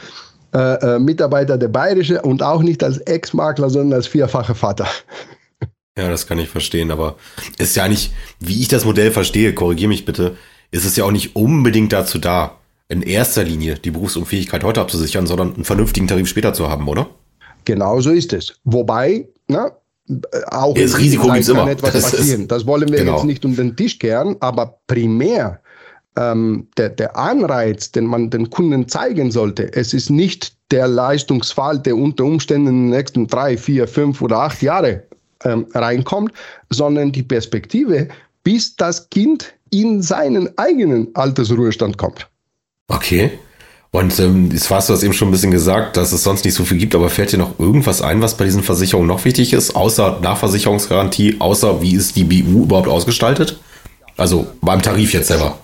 äh, 0.54 0.96
äh, 0.96 1.00
Mitarbeiter 1.00 1.58
der 1.58 1.68
Bayerische 1.68 2.22
und 2.22 2.42
auch 2.44 2.62
nicht 2.63 2.84
als 2.84 2.98
Ex-Makler, 3.00 3.70
sondern 3.70 3.94
als 3.98 4.08
vierfacher 4.08 4.56
Vater. 4.56 4.88
Ja, 5.98 6.10
das 6.10 6.28
kann 6.28 6.39
ich 6.39 6.50
verstehen, 6.50 6.92
aber 6.92 7.16
ist 7.58 7.75
ja 7.75 7.88
nicht, 7.88 8.13
wie 8.39 8.60
ich 8.62 8.68
das 8.68 8.86
Modell 8.86 9.12
verstehe, 9.12 9.54
korrigiere 9.54 9.89
mich 9.89 10.06
bitte, 10.06 10.38
ist 10.72 10.86
es 10.86 10.96
ja 10.96 11.04
auch 11.04 11.12
nicht 11.12 11.36
unbedingt 11.36 11.94
dazu 11.94 12.20
da, 12.20 12.56
in 12.88 13.01
erster 13.04 13.44
Linie 13.44 13.75
die 13.75 13.92
Berufsunfähigkeit 13.92 14.63
heute 14.63 14.82
abzusichern, 14.82 15.28
sondern 15.28 15.54
einen 15.56 15.66
vernünftigen 15.66 16.08
Tarif 16.08 16.28
später 16.28 16.54
zu 16.54 16.70
haben, 16.70 16.88
oder? 16.88 17.08
Genau 17.66 18.00
so 18.01 18.10
ist 18.12 18.34
es. 18.34 18.56
Wobei, 18.63 19.28
na, 19.48 19.72
äh, 20.10 20.16
auch 20.48 20.74
Das 20.74 20.92
in 20.94 20.98
Risiko 20.98 21.28
kann 21.28 21.42
immer. 21.42 21.70
etwas 21.70 21.94
Das 21.94 22.06
ist- 22.06 22.18
passieren. 22.18 22.48
Das 22.48 22.66
wollen 22.66 22.89
wir 22.89 22.98
Genau. 23.00 23.18
jetzt 23.18 23.25
nicht 23.25 23.46
um 23.46 23.56
den 23.56 23.75
Tisch 23.75 24.00
kehren, 24.00 24.38
aber 24.39 24.80
primär 24.88 25.60
ähm, 26.20 26.68
der, 26.78 26.90
der 26.90 27.16
Anreiz, 27.16 27.92
den 27.92 28.06
man 28.06 28.30
den 28.30 28.50
Kunden 28.50 28.88
zeigen 28.90 29.32
sollte, 29.32 29.74
es 29.74 29.94
ist 29.94 30.10
nicht 30.10 30.54
der 30.72 30.88
Leistungsfall, 30.88 31.80
der 31.80 31.96
unter 31.96 32.26
Umständen 32.26 32.68
in 32.68 32.74
den 32.84 32.90
nächsten 32.90 33.28
drei, 33.28 33.58
vier, 33.58 33.88
fünf 33.88 34.22
oder 34.22 34.40
acht 34.40 34.62
Jahre 34.62 35.04
ähm, 35.44 35.66
reinkommt, 35.74 36.34
sondern 36.70 37.12
die 37.12 37.24
Perspektive, 37.24 38.10
bis 38.44 38.76
das 38.76 39.10
Kind 39.10 39.54
in 39.72 40.02
seinen 40.02 40.58
eigenen 40.58 41.08
Altersruhestand 41.16 41.98
kommt. 41.98 42.28
Okay. 42.90 43.32
Und 43.92 44.20
ähm, 44.20 44.52
jetzt 44.52 44.70
hast 44.70 44.90
du 44.90 44.94
das 44.94 45.02
eben 45.02 45.14
schon 45.14 45.30
ein 45.30 45.32
bisschen 45.32 45.50
gesagt, 45.50 45.98
dass 45.98 46.12
es 46.12 46.24
sonst 46.24 46.46
nicht 46.46 46.54
so 46.54 46.64
viel 46.64 46.78
gibt, 46.78 46.94
aber 46.94 47.10
fällt 47.10 47.32
dir 47.32 47.38
noch 47.38 47.58
irgendwas 47.58 48.04
ein, 48.04 48.22
was 48.22 48.38
bei 48.38 48.46
diesen 48.46 48.62
Versicherungen 48.62 49.08
noch 49.08 49.26
wichtig 49.26 49.54
ist, 49.54 49.76
außer 49.76 50.20
Nachversicherungsgarantie, 50.22 51.38
außer 51.40 51.82
wie 51.82 51.96
ist 51.96 52.16
die 52.16 52.24
BU 52.24 52.64
überhaupt 52.64 52.88
ausgestaltet? 52.88 53.60
Also 54.20 54.48
beim 54.62 54.82
Tarif 54.82 55.14
jetzt 55.14 55.30
selber. 55.30 55.58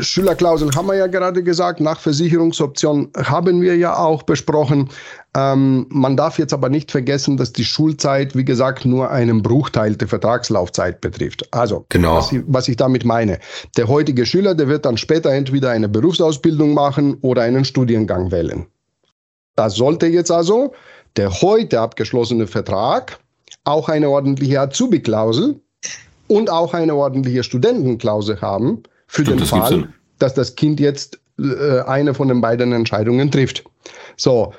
Schülerklausel 0.00 0.70
haben 0.74 0.86
wir 0.86 0.94
ja 0.94 1.06
gerade 1.06 1.42
gesagt, 1.42 1.80
Nachversicherungsoption 1.80 3.10
haben 3.14 3.60
wir 3.60 3.76
ja 3.76 3.98
auch 3.98 4.22
besprochen. 4.22 4.88
Ähm, 5.36 5.84
man 5.90 6.16
darf 6.16 6.38
jetzt 6.38 6.54
aber 6.54 6.70
nicht 6.70 6.90
vergessen, 6.90 7.36
dass 7.36 7.52
die 7.52 7.64
Schulzeit, 7.64 8.34
wie 8.34 8.44
gesagt, 8.44 8.86
nur 8.86 9.10
einen 9.10 9.42
Bruchteil 9.42 9.96
der 9.96 10.08
Vertragslaufzeit 10.08 11.02
betrifft. 11.02 11.46
Also, 11.52 11.84
Genau. 11.90 12.16
was, 12.16 12.32
ich, 12.32 12.42
was 12.46 12.68
ich 12.68 12.76
damit 12.76 13.04
meine. 13.04 13.38
Der 13.76 13.86
heutige 13.86 14.24
Schüler, 14.24 14.54
der 14.54 14.68
wird 14.68 14.86
dann 14.86 14.96
später 14.96 15.30
entweder 15.30 15.70
eine 15.70 15.88
Berufsausbildung 15.88 16.72
machen 16.72 17.18
oder 17.20 17.42
einen 17.42 17.66
Studiengang 17.66 18.30
wählen. 18.30 18.66
Das 19.56 19.74
sollte 19.74 20.06
jetzt 20.06 20.30
also 20.30 20.72
der 21.16 21.30
heute 21.42 21.80
abgeschlossene 21.80 22.46
Vertrag 22.46 23.18
auch 23.64 23.88
eine 23.90 24.08
ordentliche 24.08 24.60
Azubi-Klausel 24.60 25.60
und 26.28 26.50
auch 26.50 26.74
eine 26.74 26.94
ordentliche 26.94 27.42
Studentenklausel 27.42 28.40
haben 28.40 28.82
für 29.06 29.22
Stimmt, 29.22 29.28
den 29.30 29.38
das 29.40 29.50
Fall, 29.50 29.88
dass 30.18 30.34
das 30.34 30.56
Kind 30.56 30.80
jetzt 30.80 31.18
äh, 31.38 31.80
eine 31.80 32.14
von 32.14 32.28
den 32.28 32.40
beiden 32.40 32.72
Entscheidungen 32.72 33.30
trifft. 33.30 33.64
So, 34.16 34.52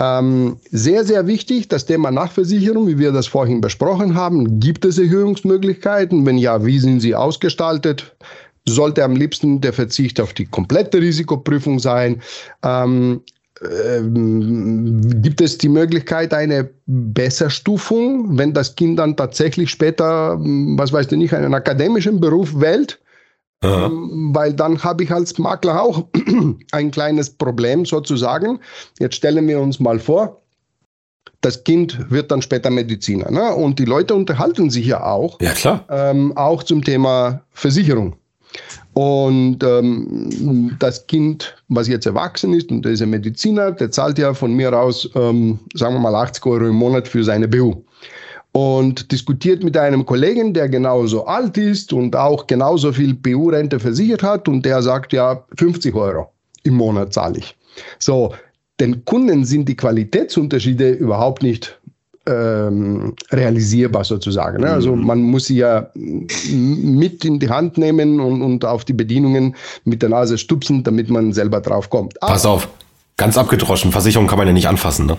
ähm, 0.00 0.56
sehr, 0.70 1.04
sehr 1.04 1.26
wichtig, 1.26 1.68
das 1.68 1.84
Thema 1.84 2.10
Nachversicherung, 2.10 2.86
wie 2.86 2.98
wir 2.98 3.12
das 3.12 3.26
vorhin 3.26 3.60
besprochen 3.60 4.14
haben. 4.14 4.58
Gibt 4.58 4.84
es 4.86 4.98
Erhöhungsmöglichkeiten? 4.98 6.24
Wenn 6.24 6.38
ja, 6.38 6.64
wie 6.64 6.78
sind 6.78 7.00
sie 7.00 7.14
ausgestaltet? 7.14 8.16
Sollte 8.66 9.04
am 9.04 9.14
liebsten 9.14 9.60
der 9.60 9.74
Verzicht 9.74 10.20
auf 10.20 10.32
die 10.32 10.46
komplette 10.46 11.00
Risikoprüfung 11.00 11.78
sein. 11.80 12.22
Ähm, 12.62 13.20
ähm, 13.62 15.22
gibt 15.22 15.40
es 15.40 15.58
die 15.58 15.68
Möglichkeit 15.68 16.32
eine 16.32 16.70
Besserstufung, 16.86 18.38
wenn 18.38 18.54
das 18.54 18.74
Kind 18.74 18.98
dann 18.98 19.16
tatsächlich 19.16 19.70
später, 19.70 20.38
was 20.40 20.92
weiß 20.92 21.12
ich 21.12 21.18
nicht, 21.18 21.34
einen 21.34 21.54
akademischen 21.54 22.20
Beruf 22.20 22.58
wählt? 22.58 23.00
Ähm, 23.62 24.30
weil 24.32 24.54
dann 24.54 24.82
habe 24.82 25.04
ich 25.04 25.12
als 25.12 25.38
Makler 25.38 25.82
auch 25.82 26.06
ein 26.72 26.90
kleines 26.90 27.28
Problem 27.28 27.84
sozusagen. 27.84 28.60
Jetzt 28.98 29.16
stellen 29.16 29.46
wir 29.46 29.60
uns 29.60 29.78
mal 29.78 29.98
vor, 29.98 30.40
das 31.42 31.64
Kind 31.64 32.10
wird 32.10 32.30
dann 32.30 32.40
später 32.40 32.70
Mediziner. 32.70 33.30
Ne? 33.30 33.54
Und 33.54 33.78
die 33.78 33.84
Leute 33.84 34.14
unterhalten 34.14 34.70
sich 34.70 34.86
ja 34.86 35.04
auch. 35.04 35.38
Ja, 35.42 35.52
klar. 35.52 35.84
Ähm, 35.90 36.34
auch 36.36 36.62
zum 36.62 36.82
Thema 36.82 37.42
Versicherung. 37.50 38.16
Und 39.00 39.64
ähm, 39.64 40.76
das 40.78 41.06
Kind, 41.06 41.56
was 41.68 41.88
jetzt 41.88 42.04
erwachsen 42.04 42.52
ist 42.52 42.70
und 42.70 42.84
der 42.84 42.92
ist 42.92 43.00
ein 43.00 43.08
Mediziner, 43.08 43.72
der 43.72 43.90
zahlt 43.90 44.18
ja 44.18 44.34
von 44.34 44.52
mir 44.52 44.78
aus, 44.78 45.08
ähm, 45.14 45.58
sagen 45.72 45.94
wir 45.94 46.00
mal, 46.00 46.14
80 46.14 46.44
Euro 46.44 46.66
im 46.66 46.74
Monat 46.74 47.08
für 47.08 47.24
seine 47.24 47.48
BU. 47.48 47.82
Und 48.52 49.10
diskutiert 49.10 49.64
mit 49.64 49.74
einem 49.78 50.04
Kollegen, 50.04 50.52
der 50.52 50.68
genauso 50.68 51.24
alt 51.24 51.56
ist 51.56 51.94
und 51.94 52.14
auch 52.14 52.46
genauso 52.46 52.92
viel 52.92 53.14
BU-Rente 53.14 53.80
versichert 53.80 54.22
hat 54.22 54.48
und 54.48 54.66
der 54.66 54.82
sagt, 54.82 55.14
ja, 55.14 55.46
50 55.56 55.94
Euro 55.94 56.30
im 56.64 56.74
Monat 56.74 57.14
zahle 57.14 57.38
ich. 57.38 57.56
So, 58.00 58.34
den 58.80 59.02
Kunden 59.06 59.46
sind 59.46 59.66
die 59.66 59.76
Qualitätsunterschiede 59.76 60.90
überhaupt 60.90 61.42
nicht 61.42 61.79
ähm, 62.30 63.14
realisierbar 63.30 64.04
sozusagen. 64.04 64.62
Ne? 64.62 64.70
Also 64.70 64.94
mhm. 64.94 65.06
man 65.06 65.22
muss 65.22 65.46
sie 65.46 65.58
ja 65.58 65.90
mit 65.94 67.24
in 67.24 67.38
die 67.38 67.48
Hand 67.48 67.78
nehmen 67.78 68.20
und, 68.20 68.42
und 68.42 68.64
auf 68.64 68.84
die 68.84 68.92
Bedienungen 68.92 69.56
mit 69.84 70.02
der 70.02 70.08
Nase 70.08 70.38
stupsen, 70.38 70.84
damit 70.84 71.10
man 71.10 71.32
selber 71.32 71.60
drauf 71.60 71.90
kommt. 71.90 72.22
Aber 72.22 72.32
Pass 72.32 72.46
auf, 72.46 72.68
Ganz 73.20 73.36
abgedroschen. 73.36 73.92
Versicherung 73.92 74.26
kann 74.28 74.38
man 74.38 74.46
ja 74.46 74.54
nicht 74.54 74.66
anfassen, 74.66 75.04
ne? 75.04 75.18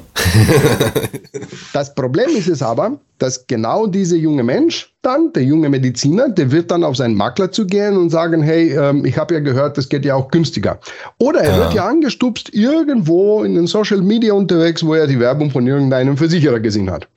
das 1.74 1.94
Problem 1.94 2.32
ist 2.36 2.48
es 2.48 2.64
aber, 2.64 2.98
dass 3.20 3.46
genau 3.46 3.86
dieser 3.86 4.16
junge 4.16 4.42
Mensch 4.42 4.92
dann, 5.04 5.32
der 5.34 5.44
junge 5.44 5.70
Mediziner, 5.70 6.28
der 6.28 6.52
wird 6.52 6.72
dann 6.72 6.84
auf 6.84 6.96
seinen 6.96 7.14
Makler 7.14 7.52
zu 7.52 7.68
gehen 7.68 7.96
und 7.96 8.10
sagen, 8.10 8.42
hey, 8.42 8.76
ähm, 8.76 9.06
ich 9.06 9.20
habe 9.20 9.36
ja 9.36 9.40
gehört, 9.40 9.78
das 9.78 9.88
geht 9.88 10.04
ja 10.04 10.16
auch 10.16 10.32
günstiger. 10.32 10.80
Oder 11.20 11.42
er 11.42 11.52
ja. 11.52 11.58
wird 11.60 11.74
ja 11.76 11.86
angestupst 11.88 12.52
irgendwo 12.56 13.44
in 13.44 13.54
den 13.54 13.68
Social 13.68 14.02
Media 14.02 14.34
unterwegs, 14.34 14.84
wo 14.84 14.96
er 14.96 15.06
die 15.06 15.20
Werbung 15.20 15.52
von 15.52 15.68
irgendeinem 15.68 16.18
Versicherer 16.18 16.60
gesehen 16.60 16.90
hat. 16.90 17.08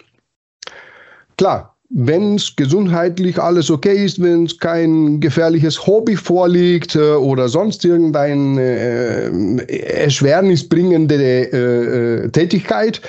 Klar, 1.38 1.73
wenn 1.96 2.34
es 2.34 2.56
gesundheitlich 2.56 3.40
alles 3.40 3.70
okay 3.70 4.04
ist, 4.04 4.20
wenn 4.20 4.46
es 4.46 4.58
kein 4.58 5.20
gefährliches 5.20 5.86
Hobby 5.86 6.16
vorliegt 6.16 6.96
äh, 6.96 7.12
oder 7.12 7.48
sonst 7.48 7.84
irgendeine 7.84 8.60
äh, 8.60 10.02
erschwernisbringende 10.02 11.14
äh, 11.14 12.24
äh, 12.24 12.28
Tätigkeit, 12.30 13.00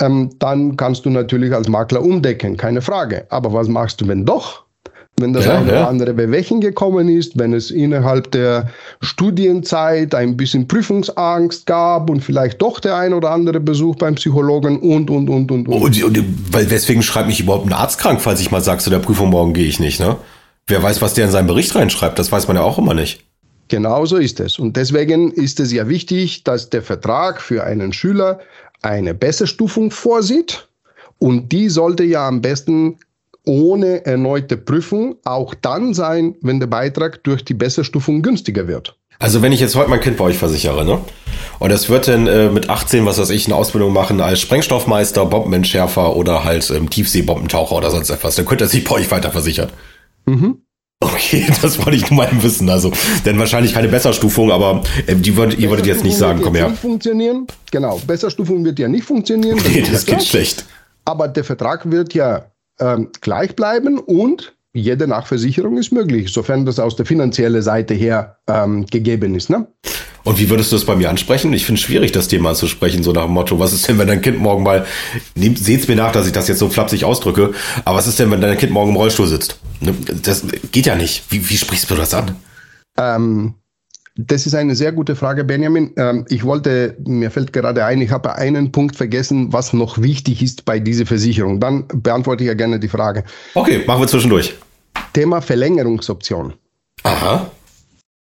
ähm, 0.00 0.30
dann 0.38 0.74
kannst 0.76 1.04
du 1.04 1.10
natürlich 1.10 1.54
als 1.54 1.68
Makler 1.68 2.02
umdecken, 2.02 2.56
keine 2.56 2.80
Frage. 2.80 3.26
Aber 3.28 3.52
was 3.52 3.68
machst 3.68 4.00
du, 4.00 4.08
wenn 4.08 4.24
doch? 4.24 4.64
Wenn 5.20 5.32
das 5.32 5.46
ja, 5.46 5.58
eine 5.58 5.66
ja. 5.68 5.72
oder 5.72 5.88
andere 5.88 6.14
Bewegchen 6.14 6.60
gekommen 6.60 7.08
ist, 7.08 7.38
wenn 7.38 7.52
es 7.52 7.70
innerhalb 7.70 8.30
der 8.30 8.70
Studienzeit 9.00 10.14
ein 10.14 10.36
bisschen 10.36 10.68
Prüfungsangst 10.68 11.66
gab 11.66 12.10
und 12.10 12.22
vielleicht 12.22 12.60
doch 12.62 12.80
der 12.80 12.96
ein 12.96 13.12
oder 13.12 13.30
andere 13.30 13.60
Besuch 13.60 13.96
beim 13.96 14.14
Psychologen 14.14 14.78
und, 14.80 15.10
und, 15.10 15.28
und, 15.28 15.50
und, 15.50 15.68
und. 15.68 15.82
und, 15.82 16.02
und 16.02 16.52
weil 16.52 16.70
weswegen 16.70 17.02
schreibt 17.02 17.28
mich 17.28 17.40
überhaupt 17.40 17.66
ein 17.66 17.72
Arzt 17.72 17.98
krank, 17.98 18.20
falls 18.20 18.40
ich 18.40 18.50
mal 18.50 18.60
sage, 18.60 18.80
zu 18.80 18.90
der 18.90 18.98
Prüfung 18.98 19.30
morgen 19.30 19.52
gehe 19.52 19.66
ich 19.66 19.80
nicht, 19.80 20.00
ne? 20.00 20.16
Wer 20.66 20.82
weiß, 20.82 21.02
was 21.02 21.14
der 21.14 21.24
in 21.24 21.30
seinen 21.30 21.48
Bericht 21.48 21.74
reinschreibt, 21.74 22.18
das 22.18 22.30
weiß 22.30 22.46
man 22.46 22.56
ja 22.56 22.62
auch 22.62 22.78
immer 22.78 22.94
nicht. 22.94 23.24
Genau 23.68 24.04
so 24.04 24.16
ist 24.16 24.40
es. 24.40 24.58
Und 24.58 24.76
deswegen 24.76 25.30
ist 25.32 25.60
es 25.60 25.72
ja 25.72 25.88
wichtig, 25.88 26.44
dass 26.44 26.70
der 26.70 26.82
Vertrag 26.82 27.40
für 27.40 27.64
einen 27.64 27.92
Schüler 27.92 28.40
eine 28.82 29.14
Besserstufung 29.14 29.90
vorsieht. 29.90 30.68
Und 31.18 31.52
die 31.52 31.68
sollte 31.68 32.02
ja 32.02 32.26
am 32.26 32.40
besten 32.40 32.98
ohne 33.44 34.04
erneute 34.06 34.56
Prüfung 34.56 35.16
auch 35.24 35.54
dann 35.54 35.94
sein, 35.94 36.36
wenn 36.42 36.60
der 36.60 36.66
Beitrag 36.66 37.22
durch 37.24 37.44
die 37.44 37.54
Besserstufung 37.54 38.22
günstiger 38.22 38.68
wird. 38.68 38.96
Also 39.18 39.42
wenn 39.42 39.52
ich 39.52 39.60
jetzt 39.60 39.76
heute 39.76 39.90
mein 39.90 40.00
Kind 40.00 40.16
bei 40.16 40.24
euch 40.24 40.38
versichere, 40.38 40.84
ne? 40.84 40.98
Und 41.58 41.70
es 41.70 41.90
wird 41.90 42.08
dann 42.08 42.26
äh, 42.26 42.48
mit 42.48 42.70
18, 42.70 43.04
was 43.04 43.18
weiß 43.18 43.28
ich, 43.30 43.46
eine 43.46 43.54
Ausbildung 43.54 43.92
machen 43.92 44.22
als 44.22 44.40
Sprengstoffmeister, 44.40 45.26
Bombenentschärfer 45.26 46.16
oder 46.16 46.42
halt 46.42 46.70
ähm, 46.70 46.88
Tiefseebombentaucher 46.88 47.76
oder 47.76 47.90
sonst 47.90 48.08
etwas, 48.08 48.36
dann 48.36 48.46
könnte 48.46 48.64
er 48.64 48.68
sich 48.68 48.82
bei 48.82 48.94
euch 48.94 49.10
weiter 49.10 49.30
versichern. 49.30 49.68
Mhm. 50.24 50.62
Okay, 51.00 51.46
das 51.62 51.78
wollte 51.78 51.96
ich 51.96 52.10
nur 52.10 52.24
mal 52.24 52.42
wissen. 52.42 52.70
Also, 52.70 52.92
denn 53.26 53.38
wahrscheinlich 53.38 53.74
keine 53.74 53.88
Besserstufung, 53.88 54.50
aber 54.50 54.82
äh, 55.06 55.14
die 55.14 55.36
würd, 55.36 55.58
ihr 55.58 55.68
würdet 55.68 55.86
jetzt 55.86 56.02
nicht 56.02 56.16
sagen, 56.16 56.40
komm 56.42 56.54
her. 56.54 56.70
Nicht 56.70 56.80
funktionieren. 56.80 57.46
Genau, 57.70 58.00
Besserstufung 58.06 58.64
wird 58.64 58.78
ja 58.78 58.88
nicht 58.88 59.04
funktionieren. 59.04 59.60
Nee, 59.68 59.82
das, 59.82 59.90
das 59.90 60.06
geht 60.06 60.24
schlecht. 60.24 60.64
Aber 61.04 61.28
der 61.28 61.44
Vertrag 61.44 61.90
wird 61.90 62.14
ja 62.14 62.46
ähm, 62.80 63.08
gleich 63.20 63.54
bleiben 63.56 63.98
und 63.98 64.54
jede 64.72 65.08
Nachversicherung 65.08 65.78
ist 65.78 65.92
möglich, 65.92 66.32
sofern 66.32 66.64
das 66.64 66.78
aus 66.78 66.94
der 66.94 67.04
finanziellen 67.04 67.62
Seite 67.62 67.94
her 67.94 68.36
ähm, 68.46 68.86
gegeben 68.86 69.34
ist. 69.34 69.50
Ne? 69.50 69.66
Und 70.22 70.38
wie 70.38 70.50
würdest 70.50 70.70
du 70.70 70.76
das 70.76 70.84
bei 70.84 70.94
mir 70.94 71.10
ansprechen? 71.10 71.52
Ich 71.52 71.64
finde 71.64 71.78
es 71.78 71.84
schwierig, 71.84 72.12
das 72.12 72.28
Thema 72.28 72.54
zu 72.54 72.66
sprechen, 72.66 73.02
so 73.02 73.12
nach 73.12 73.24
dem 73.24 73.32
Motto, 73.32 73.58
was 73.58 73.72
ist 73.72 73.88
denn, 73.88 73.98
wenn 73.98 74.06
dein 74.06 74.20
Kind 74.20 74.38
morgen 74.38 74.62
mal, 74.62 74.86
seht's 75.34 75.88
mir 75.88 75.96
nach, 75.96 76.12
dass 76.12 76.26
ich 76.26 76.32
das 76.32 76.46
jetzt 76.46 76.58
so 76.58 76.68
flapsig 76.68 77.04
ausdrücke, 77.04 77.52
aber 77.84 77.98
was 77.98 78.06
ist 78.06 78.18
denn, 78.18 78.30
wenn 78.30 78.40
dein 78.40 78.58
Kind 78.58 78.72
morgen 78.72 78.90
im 78.90 78.96
Rollstuhl 78.96 79.26
sitzt? 79.26 79.58
Ne, 79.80 79.94
das 80.22 80.44
geht 80.70 80.86
ja 80.86 80.94
nicht. 80.94 81.24
Wie, 81.30 81.48
wie 81.48 81.56
sprichst 81.56 81.90
du 81.90 81.94
das 81.94 82.14
an? 82.14 82.36
Ähm, 82.98 83.54
das 84.26 84.46
ist 84.46 84.54
eine 84.54 84.74
sehr 84.74 84.92
gute 84.92 85.16
Frage, 85.16 85.44
Benjamin. 85.44 85.92
Ähm, 85.96 86.24
ich 86.28 86.44
wollte, 86.44 86.96
mir 87.06 87.30
fällt 87.30 87.52
gerade 87.52 87.84
ein, 87.84 88.00
ich 88.00 88.10
habe 88.10 88.34
einen 88.34 88.72
Punkt 88.72 88.96
vergessen, 88.96 89.52
was 89.52 89.72
noch 89.72 89.98
wichtig 89.98 90.42
ist 90.42 90.64
bei 90.64 90.78
dieser 90.78 91.06
Versicherung. 91.06 91.60
Dann 91.60 91.86
beantworte 91.88 92.44
ich 92.44 92.48
ja 92.48 92.54
gerne 92.54 92.78
die 92.78 92.88
Frage. 92.88 93.24
Okay, 93.54 93.82
machen 93.86 94.02
wir 94.02 94.08
zwischendurch. 94.08 94.54
Thema 95.12 95.40
Verlängerungsoption. 95.40 96.54
Aha. 97.02 97.50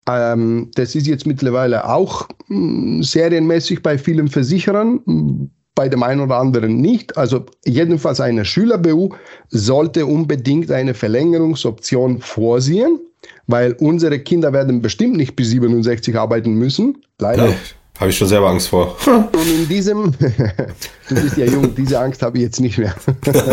Ähm, 0.08 0.70
das 0.74 0.94
ist 0.94 1.06
jetzt 1.06 1.26
mittlerweile 1.26 1.88
auch 1.88 2.28
hm, 2.48 3.02
serienmäßig 3.02 3.82
bei 3.82 3.98
vielen 3.98 4.28
Versicherern, 4.28 5.50
bei 5.74 5.88
dem 5.88 6.02
einen 6.02 6.20
oder 6.20 6.38
anderen 6.38 6.80
nicht. 6.80 7.16
Also 7.16 7.46
jedenfalls 7.64 8.20
eine 8.20 8.44
Schüler-BU 8.44 9.10
sollte 9.48 10.06
unbedingt 10.06 10.70
eine 10.70 10.94
Verlängerungsoption 10.94 12.20
vorsehen 12.20 13.00
weil 13.46 13.72
unsere 13.80 14.18
Kinder 14.18 14.52
werden 14.52 14.82
bestimmt 14.82 15.16
nicht 15.16 15.36
bis 15.36 15.50
67 15.50 16.16
arbeiten 16.16 16.54
müssen. 16.54 16.98
Leider. 17.18 17.48
Ja, 17.48 17.54
habe 17.98 18.10
ich 18.10 18.18
schon 18.18 18.28
selber 18.28 18.50
Angst 18.50 18.68
vor. 18.68 18.96
Und 19.06 19.48
in 19.48 19.68
diesem, 19.68 20.12
du 21.08 21.14
bist 21.14 21.36
ja 21.36 21.46
jung, 21.46 21.74
diese 21.74 21.98
Angst 21.98 22.22
habe 22.22 22.38
ich 22.38 22.44
jetzt 22.44 22.60
nicht 22.60 22.78
mehr. 22.78 22.94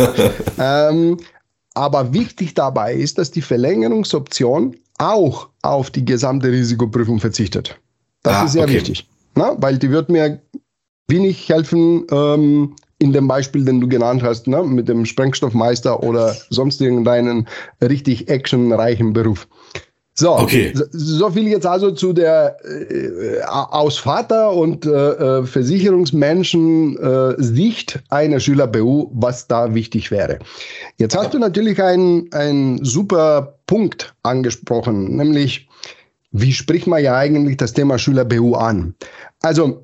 ähm, 0.60 1.18
aber 1.74 2.14
wichtig 2.14 2.54
dabei 2.54 2.94
ist, 2.94 3.18
dass 3.18 3.32
die 3.32 3.42
Verlängerungsoption 3.42 4.76
auch 4.98 5.50
auf 5.62 5.90
die 5.92 6.06
gesamte 6.06 6.50
Risikoprüfung 6.50 7.20
verzichtet. 7.20 7.80
Das 8.22 8.36
ah, 8.36 8.46
ist 8.46 8.52
sehr 8.54 8.64
okay. 8.64 8.76
wichtig, 8.76 9.08
na? 9.36 9.56
weil 9.58 9.78
die 9.78 9.90
wird 9.90 10.10
mir 10.10 10.42
wenig 11.08 11.50
helfen 11.50 12.06
ähm, 12.12 12.76
in 13.00 13.14
dem 13.14 13.28
Beispiel, 13.28 13.66
den 13.66 13.82
du 13.82 13.88
genannt 13.88 14.24
hast, 14.24 14.48
ne? 14.48 14.64
mit 14.64 14.88
dem 14.88 15.06
Sprengstoffmeister 15.06 16.04
oder 16.04 16.36
sonst 16.50 16.82
irgendeinen 16.82 17.48
richtig 17.82 18.30
actionreichen 18.30 19.14
Beruf. 19.14 19.48
So, 20.16 20.38
okay. 20.38 20.72
so, 20.76 20.84
so 20.92 21.32
viel 21.32 21.48
jetzt 21.48 21.66
also 21.66 21.90
zu 21.90 22.14
der 22.14 22.56
äh, 22.64 23.42
aus 23.42 23.98
Vater 23.98 24.54
und 24.54 24.86
äh, 24.86 24.90
äh 24.90 25.44
Versicherungsmenschen 25.44 26.98
äh, 26.98 27.34
Sicht 27.42 28.04
einer 28.10 28.40
Schüler-BU, 28.40 29.10
was 29.12 29.48
da 29.48 29.74
wichtig 29.74 30.12
wäre. 30.12 30.38
Jetzt 30.98 31.18
hast 31.18 31.34
du 31.34 31.40
natürlich 31.40 31.82
einen, 31.82 32.32
einen 32.32 32.86
super 32.86 33.58
Punkt 33.66 34.14
angesprochen, 34.22 35.16
nämlich 35.16 35.68
wie 36.32 36.54
spricht 36.54 36.86
man 36.86 37.04
ja 37.04 37.18
eigentlich 37.18 37.58
das 37.58 37.74
Thema 37.74 37.98
Schüler-BU 37.98 38.54
an? 38.54 38.94
Also 39.42 39.84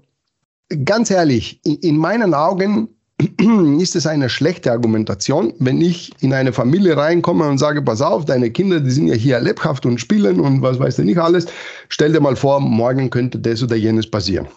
ganz 0.85 1.09
ehrlich, 1.09 1.59
in, 1.63 1.77
in 1.77 1.97
meinen 1.97 2.35
Augen 2.35 2.89
ist 3.79 3.95
es 3.95 4.07
eine 4.07 4.29
schlechte 4.29 4.71
Argumentation, 4.71 5.53
wenn 5.59 5.81
ich 5.81 6.11
in 6.21 6.33
eine 6.33 6.53
Familie 6.53 6.95
reinkomme 6.95 7.47
und 7.47 7.57
sage, 7.57 7.81
pass 7.81 8.01
auf, 8.01 8.25
deine 8.25 8.49
Kinder, 8.51 8.79
die 8.79 8.91
sind 8.91 9.07
ja 9.07 9.15
hier 9.15 9.39
lebhaft 9.39 9.85
und 9.85 9.99
spielen 9.99 10.39
und 10.39 10.61
was 10.61 10.79
weiß 10.79 10.97
du 10.97 11.03
nicht 11.03 11.17
alles. 11.17 11.47
Stell 11.89 12.13
dir 12.13 12.21
mal 12.21 12.35
vor, 12.35 12.59
morgen 12.59 13.09
könnte 13.09 13.39
das 13.39 13.61
oder 13.61 13.75
jenes 13.75 14.09
passieren. 14.09 14.47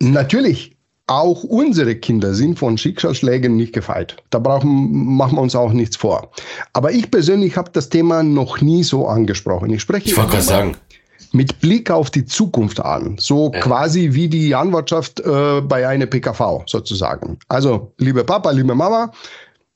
Natürlich, 0.00 0.76
auch 1.06 1.44
unsere 1.44 1.96
Kinder 1.96 2.32
sind 2.34 2.58
von 2.58 2.78
Schicksalsschlägen 2.78 3.56
nicht 3.56 3.74
gefeit. 3.74 4.16
Da 4.30 4.38
brauchen, 4.38 5.16
machen 5.16 5.36
wir 5.36 5.42
uns 5.42 5.54
auch 5.54 5.72
nichts 5.72 5.96
vor. 5.96 6.30
Aber 6.72 6.92
ich 6.92 7.10
persönlich 7.10 7.56
habe 7.56 7.70
das 7.72 7.90
Thema 7.90 8.22
noch 8.22 8.62
nie 8.62 8.82
so 8.82 9.06
angesprochen. 9.06 9.70
Ich 9.70 9.82
spreche. 9.82 10.08
Ich 10.08 10.16
wollte 10.16 10.30
gerade 10.30 10.42
sagen 10.42 10.76
mit 11.34 11.60
Blick 11.60 11.90
auf 11.90 12.10
die 12.10 12.24
Zukunft 12.24 12.80
an. 12.80 13.16
So 13.18 13.50
ja. 13.52 13.60
quasi 13.60 14.10
wie 14.12 14.28
die 14.28 14.54
Anwartschaft 14.54 15.20
äh, 15.20 15.60
bei 15.60 15.86
einer 15.86 16.06
PKV 16.06 16.62
sozusagen. 16.66 17.38
Also, 17.48 17.92
liebe 17.98 18.24
Papa, 18.24 18.50
liebe 18.50 18.74
Mama, 18.74 19.12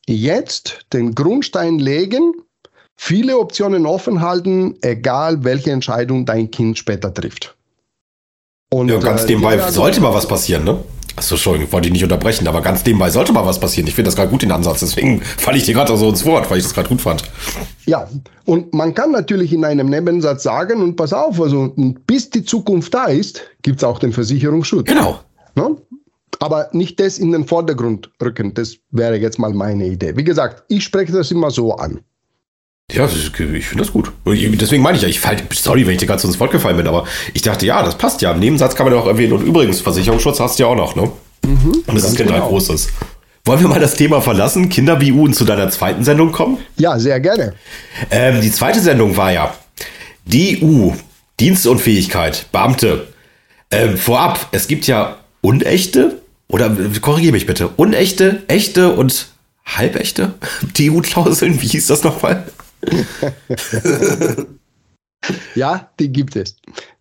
jetzt 0.07 0.87
den 0.93 1.15
Grundstein 1.15 1.79
legen, 1.79 2.35
viele 2.97 3.39
Optionen 3.39 3.87
offen 3.87 4.23
halten, 4.23 4.77
egal 4.83 5.45
welche 5.45 5.73
Entscheidung 5.73 6.25
dein 6.25 6.51
Kind 6.51 6.79
später 6.79 7.13
trifft. 7.13 7.57
Und, 8.71 8.89
ja, 8.89 8.99
ganz 8.99 9.25
äh, 9.25 9.29
nebenbei 9.29 9.59
sollte 9.71 10.01
mal 10.01 10.15
was 10.15 10.29
passieren, 10.29 10.65
ne? 10.65 10.79
Achso, 11.19 11.35
Entschuldigung, 11.35 11.73
wollte 11.73 11.89
ich 11.89 11.93
nicht 11.93 12.05
unterbrechen, 12.05 12.47
aber 12.47 12.63
ganz 12.63 12.85
nebenbei 12.85 13.11
sollte 13.11 13.33
mal 13.33 13.45
was 13.45 13.59
passieren. 13.59 13.89
Ich 13.89 13.95
finde 13.97 14.07
das 14.07 14.15
gerade 14.15 14.31
gut, 14.31 14.43
den 14.43 14.53
Ansatz, 14.53 14.79
deswegen 14.79 15.21
falle 15.21 15.59
ich 15.59 15.65
dir 15.65 15.75
gerade 15.75 15.97
so 15.97 16.09
ins 16.09 16.25
Wort, 16.25 16.49
weil 16.49 16.59
ich 16.59 16.63
das 16.63 16.75
gerade 16.75 16.89
gut 16.89 17.01
fand. 17.01 17.25
Ja, 17.87 18.09
und 18.45 18.73
man 18.73 18.95
kann 18.95 19.11
natürlich 19.11 19.53
in 19.53 19.65
einem 19.65 19.89
Nebensatz 19.89 20.45
sagen, 20.45 20.81
und 20.81 20.95
pass 20.95 21.13
auf, 21.13 21.41
also 21.41 21.75
bis 22.07 22.31
die 22.31 22.45
Zukunft 22.45 22.95
da 22.95 23.07
ist, 23.07 23.43
gibt 23.63 23.79
es 23.79 23.85
auch 23.85 23.99
den 23.99 24.13
Versicherungsschutz. 24.13 24.87
Genau. 24.87 25.19
Ne? 25.57 25.77
Aber 26.39 26.69
nicht 26.71 27.01
das 27.01 27.19
in 27.19 27.33
den 27.33 27.47
Vordergrund 27.47 28.11
rücken, 28.23 28.55
das 28.55 28.77
wäre 28.93 29.17
jetzt 29.17 29.41
mal 29.41 29.53
meine 29.53 29.89
Idee. 29.89 30.17
Wie 30.17 30.23
gesagt, 30.23 30.63
ich 30.69 30.85
spreche 30.85 31.13
das 31.13 31.33
immer 31.33 31.51
so 31.51 31.75
an. 31.75 31.99
Ja, 32.91 33.07
ich 33.07 33.31
finde 33.37 33.85
das 33.85 33.93
gut. 33.93 34.11
Deswegen 34.25 34.83
meine 34.83 34.97
ich 34.97 35.03
ja, 35.03 35.09
ich 35.09 35.21
fall, 35.21 35.37
sorry, 35.53 35.87
wenn 35.87 35.95
ich 35.95 36.01
dir 36.01 36.19
so 36.19 36.27
ins 36.27 36.41
Wort 36.41 36.53
gefallen 36.53 36.79
bin, 36.79 36.87
aber 36.87 37.05
ich 37.35 37.43
dachte, 37.43 37.67
ja, 37.67 37.83
das 37.83 37.99
passt 37.99 38.23
ja. 38.23 38.33
Im 38.33 38.41
Nebensatz 38.41 38.75
kann 38.75 38.87
man 38.87 38.95
ja 38.95 39.01
auch 39.01 39.07
erwähnen. 39.07 39.35
Und 39.35 39.45
übrigens, 39.45 39.81
Versicherungsschutz 39.81 40.41
hast 40.41 40.59
du 40.59 40.63
ja 40.63 40.69
auch 40.71 40.77
noch, 40.77 40.97
ne? 40.97 41.11
Mhm, 41.47 41.83
und 41.87 41.95
das 41.95 42.05
ist 42.05 42.17
genau. 42.17 42.49
groß 42.49 42.71
ist. 42.71 42.91
Wollen 43.45 43.61
wir 43.61 43.69
mal 43.69 43.81
das 43.81 43.95
Thema 43.95 44.23
verlassen, 44.23 44.69
Kinder-BU 44.71 45.25
und 45.25 45.35
zu 45.35 45.45
deiner 45.45 45.71
zweiten 45.71 46.03
Sendung 46.03 46.33
kommen? 46.33 46.59
Ja, 46.77 46.99
sehr 46.99 47.21
gerne. 47.21 47.55
Ähm, 48.11 48.41
die 48.41 48.53
zweite 48.53 48.81
Sendung 48.81 49.17
war 49.17 49.33
ja 49.33 49.55
DU, 50.27 50.95
Dienstunfähigkeit, 51.41 52.47
Beamte. 52.53 53.09
Ähm, 53.71 53.99
vorab, 53.99 54.49
es 54.53 54.67
gibt 54.67 54.87
ja 54.87 55.19
unechte, 55.43 56.23
oder 56.49 56.75
korrigiere 57.03 57.33
mich 57.33 57.47
bitte, 57.47 57.69
unechte, 57.69 58.43
echte 58.49 58.93
und 58.93 59.29
halbechte 59.67 60.35
DU-Klauseln, 60.79 61.61
wie 61.61 61.69
hieß 61.69 61.87
das 61.87 62.03
nochmal? 62.03 62.45
Ja, 65.55 65.91
die 65.99 66.13
gibt 66.13 66.37
es. 66.37 66.57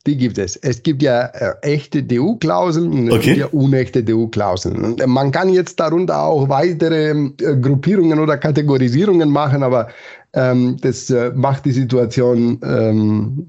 Die 0.06 0.18
gibt 0.18 0.38
es. 0.38 0.56
Es 0.56 0.82
gibt 0.84 1.02
ja 1.04 1.26
äh, 1.26 1.54
echte 1.62 2.02
DU-Klauseln 2.04 2.92
und 2.92 3.08
es 3.10 3.14
okay. 3.14 3.26
gibt 3.26 3.38
ja 3.38 3.48
unechte 3.48 4.04
DU-Klauseln. 4.04 4.96
Man 5.06 5.32
kann 5.32 5.50
jetzt 5.50 5.80
darunter 5.80 6.22
auch 6.22 6.50
weitere 6.50 7.12
äh, 7.12 7.58
Gruppierungen 7.62 8.20
oder 8.20 8.38
Kategorisierungen 8.38 9.30
machen, 9.30 9.64
aber 9.64 9.90
ähm, 10.34 10.78
das 10.82 11.10
äh, 11.10 11.32
macht 11.36 11.66
die 11.66 11.72
Situation 11.72 12.60
ähm, 12.64 13.46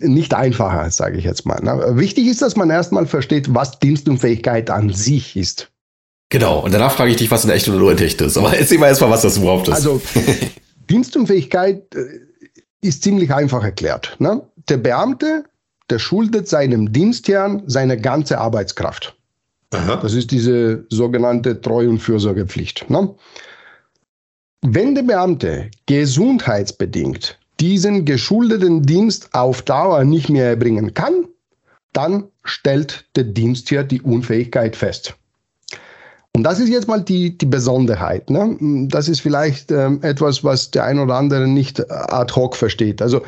nicht 0.00 0.34
einfacher, 0.34 0.90
sage 0.90 1.18
ich 1.18 1.24
jetzt 1.24 1.44
mal. 1.46 1.60
Ne? 1.62 1.96
Wichtig 1.96 2.26
ist, 2.26 2.42
dass 2.42 2.56
man 2.56 2.70
erstmal 2.70 3.06
versteht, 3.06 3.54
was 3.54 3.78
Dienstunfähigkeit 3.78 4.70
an 4.70 4.92
sich 4.92 5.36
ist. 5.36 5.70
Genau, 6.30 6.60
und 6.60 6.74
danach 6.74 6.92
frage 6.92 7.10
ich 7.10 7.16
dich, 7.16 7.30
was 7.30 7.44
eine 7.44 7.54
echte 7.54 7.74
oder 7.74 7.86
unechte 7.86 8.24
ist. 8.24 8.36
Aber 8.36 8.56
erzähl 8.56 8.78
mal 8.78 8.88
erstmal, 8.88 9.10
was 9.10 9.22
das 9.22 9.38
überhaupt 9.38 9.68
ist. 9.68 9.74
Also, 9.74 10.00
Dienstunfähigkeit 10.88 11.94
äh, 11.94 12.20
ist 12.80 13.02
ziemlich 13.02 13.32
einfach 13.32 13.64
erklärt. 13.64 14.16
Ne? 14.18 14.42
Der 14.68 14.78
Beamte, 14.78 15.44
der 15.90 15.98
schuldet 15.98 16.48
seinem 16.48 16.92
Dienstherrn 16.92 17.62
seine 17.66 18.00
ganze 18.00 18.38
Arbeitskraft. 18.38 19.16
Aha. 19.70 19.96
Das 19.96 20.14
ist 20.14 20.30
diese 20.30 20.86
sogenannte 20.88 21.60
Treu- 21.60 21.88
und 21.88 21.98
Fürsorgepflicht. 21.98 22.88
Ne? 22.88 23.14
Wenn 24.62 24.94
der 24.94 25.02
Beamte 25.02 25.70
gesundheitsbedingt 25.86 27.38
diesen 27.60 28.04
geschuldeten 28.04 28.82
Dienst 28.82 29.34
auf 29.34 29.62
Dauer 29.62 30.04
nicht 30.04 30.28
mehr 30.28 30.46
erbringen 30.46 30.94
kann, 30.94 31.26
dann 31.92 32.24
stellt 32.44 33.06
der 33.16 33.24
Dienstherr 33.24 33.84
die 33.84 34.00
Unfähigkeit 34.00 34.76
fest. 34.76 35.17
Und 36.34 36.44
das 36.44 36.60
ist 36.60 36.68
jetzt 36.68 36.86
mal 36.86 37.02
die, 37.02 37.36
die 37.36 37.46
Besonderheit. 37.46 38.30
Ne? 38.30 38.56
Das 38.88 39.08
ist 39.08 39.20
vielleicht 39.20 39.70
ähm, 39.72 40.00
etwas, 40.02 40.44
was 40.44 40.70
der 40.70 40.84
ein 40.84 40.98
oder 40.98 41.14
andere 41.14 41.48
nicht 41.48 41.90
ad 41.90 42.32
hoc 42.34 42.54
versteht. 42.54 43.02
Also 43.02 43.22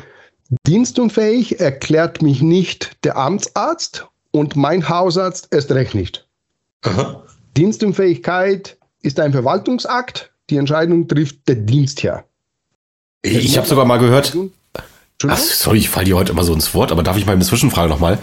dienstunfähig 0.65 1.59
erklärt 1.59 2.21
mich 2.21 2.41
nicht 2.41 3.03
der 3.03 3.17
Amtsarzt 3.17 4.07
und 4.31 4.55
mein 4.55 4.87
Hausarzt 4.87 5.49
erst 5.51 5.71
recht 5.71 5.95
nicht. 5.95 6.27
Aha. 6.83 7.23
Dienstunfähigkeit 7.57 8.77
ist 9.01 9.19
ein 9.19 9.33
Verwaltungsakt. 9.33 10.31
Die 10.49 10.57
Entscheidung 10.57 11.07
trifft 11.07 11.47
der 11.47 11.55
Dienstherr. 11.55 12.23
Ich, 13.23 13.37
ich 13.37 13.57
habe 13.57 13.67
sogar 13.67 13.85
mal 13.85 13.97
gehört, 13.97 14.35
Ach, 15.29 15.37
sorry, 15.37 15.77
ich 15.79 15.89
falle 15.89 16.05
dir 16.05 16.15
heute 16.15 16.31
immer 16.31 16.43
so 16.43 16.53
ins 16.53 16.73
Wort, 16.73 16.91
aber 16.91 17.03
darf 17.03 17.17
ich 17.17 17.25
mal 17.25 17.33
eine 17.33 17.43
Zwischenfrage 17.43 17.89
nochmal? 17.89 18.17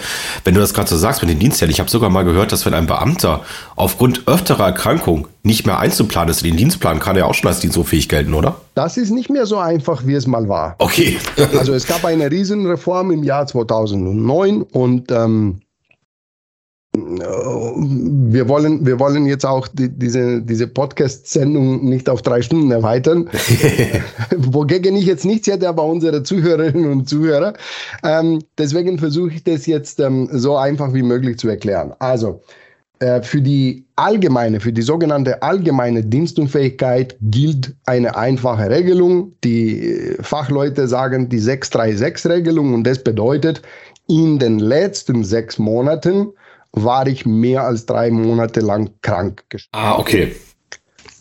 Wenn 0.44 0.54
du 0.54 0.60
das 0.60 0.74
gerade 0.74 0.88
so 0.88 0.96
sagst 0.96 1.22
mit 1.22 1.30
den 1.30 1.38
Dienstherren, 1.38 1.70
ich 1.70 1.80
habe 1.80 1.90
sogar 1.90 2.10
mal 2.10 2.24
gehört, 2.24 2.52
dass 2.52 2.66
wenn 2.66 2.74
ein 2.74 2.86
Beamter 2.86 3.42
aufgrund 3.76 4.26
öfterer 4.26 4.66
Erkrankung 4.66 5.28
nicht 5.42 5.66
mehr 5.66 5.78
einzuplanen 5.78 6.30
ist, 6.30 6.44
den 6.44 6.56
Dienstplan 6.56 6.98
kann 7.00 7.16
er 7.16 7.26
auch 7.26 7.34
schon 7.34 7.48
als 7.48 7.60
dienstunfähig 7.60 8.08
gelten, 8.08 8.34
oder? 8.34 8.60
Das 8.74 8.96
ist 8.96 9.10
nicht 9.10 9.30
mehr 9.30 9.46
so 9.46 9.58
einfach, 9.58 10.06
wie 10.06 10.14
es 10.14 10.26
mal 10.26 10.48
war. 10.48 10.74
Okay. 10.78 11.18
also 11.58 11.72
es 11.72 11.86
gab 11.86 12.04
eine 12.04 12.30
Riesenreform 12.30 13.10
im 13.10 13.22
Jahr 13.22 13.46
2009 13.46 14.62
und 14.62 15.10
ähm, 15.10 15.60
wir 17.06 18.48
wollen, 18.48 18.84
wir 18.86 18.98
wollen 18.98 19.26
jetzt 19.26 19.44
auch 19.44 19.68
die, 19.68 19.88
diese, 19.88 20.42
diese 20.42 20.66
Podcast-Sendung 20.66 21.88
nicht 21.88 22.08
auf 22.08 22.22
drei 22.22 22.42
Stunden 22.42 22.70
erweitern. 22.70 23.28
Wogegen 24.36 24.96
ich 24.96 25.06
jetzt 25.06 25.24
nichts 25.24 25.46
hätte, 25.46 25.68
aber 25.68 25.84
unsere 25.84 26.22
Zuhörerinnen 26.22 26.90
und 26.90 27.08
Zuhörer. 27.08 27.54
Ähm, 28.04 28.42
deswegen 28.56 28.98
versuche 28.98 29.34
ich 29.34 29.44
das 29.44 29.66
jetzt 29.66 30.00
ähm, 30.00 30.28
so 30.32 30.56
einfach 30.56 30.92
wie 30.94 31.02
möglich 31.02 31.38
zu 31.38 31.48
erklären. 31.48 31.92
Also, 31.98 32.40
äh, 33.00 33.22
für 33.22 33.40
die 33.40 33.86
allgemeine, 33.94 34.58
für 34.58 34.72
die 34.72 34.82
sogenannte 34.82 35.40
allgemeine 35.42 36.02
Dienstunfähigkeit 36.02 37.16
gilt 37.20 37.74
eine 37.86 38.16
einfache 38.16 38.68
Regelung. 38.68 39.32
Die 39.44 39.88
äh, 39.88 40.22
Fachleute 40.22 40.88
sagen 40.88 41.28
die 41.28 41.40
636-Regelung 41.40 42.74
und 42.74 42.84
das 42.84 43.02
bedeutet, 43.02 43.62
in 44.08 44.38
den 44.38 44.58
letzten 44.58 45.22
sechs 45.22 45.58
Monaten 45.58 46.28
war 46.72 47.06
ich 47.06 47.26
mehr 47.26 47.62
als 47.64 47.86
drei 47.86 48.10
Monate 48.10 48.60
lang 48.60 48.90
krank. 49.02 49.44
Ah, 49.72 49.98
okay. 49.98 50.34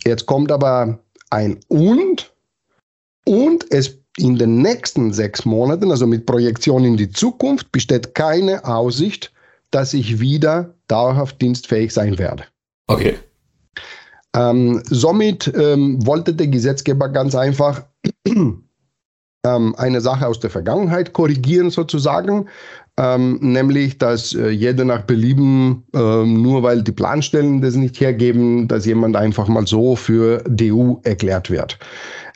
Jetzt 0.05 0.25
kommt 0.25 0.51
aber 0.51 0.99
ein 1.29 1.60
und 1.67 2.33
und 3.25 3.71
es 3.71 3.99
in 4.17 4.38
den 4.38 4.62
nächsten 4.62 5.13
sechs 5.13 5.45
Monaten, 5.45 5.91
also 5.91 6.07
mit 6.07 6.25
Projektion 6.25 6.83
in 6.83 6.97
die 6.97 7.10
Zukunft, 7.10 7.71
besteht 7.71 8.15
keine 8.15 8.65
Aussicht, 8.65 9.31
dass 9.69 9.93
ich 9.93 10.19
wieder 10.19 10.73
dauerhaft 10.88 11.41
dienstfähig 11.41 11.93
sein 11.93 12.17
werde. 12.17 12.45
Okay. 12.88 13.15
Ähm, 14.36 14.81
somit 14.86 15.51
ähm, 15.55 16.05
wollte 16.05 16.33
der 16.33 16.47
Gesetzgeber 16.47 17.10
ganz 17.10 17.36
einfach 17.36 17.83
ähm, 18.27 19.75
eine 19.77 20.01
Sache 20.01 20.27
aus 20.27 20.39
der 20.39 20.49
Vergangenheit 20.49 21.13
korrigieren, 21.13 21.69
sozusagen 21.69 22.47
ähm, 22.97 23.38
nämlich 23.41 23.97
dass 23.97 24.33
äh, 24.33 24.49
jeder 24.49 24.83
nach 24.86 25.03
Belieben, 25.03 25.83
äh, 25.93 25.97
nur 25.97 26.63
weil 26.63 26.81
die 26.81 26.91
Planstellen 26.91 27.62
das 27.62 27.75
nicht 27.75 27.99
hergeben, 27.99 28.67
dass 28.67 28.86
jemand 28.86 29.15
einfach 29.15 29.47
mal 29.47 29.67
so 29.67 29.95
für 29.95 30.43
DU 30.47 30.99
erklärt 31.03 31.49
wird. 31.49 31.77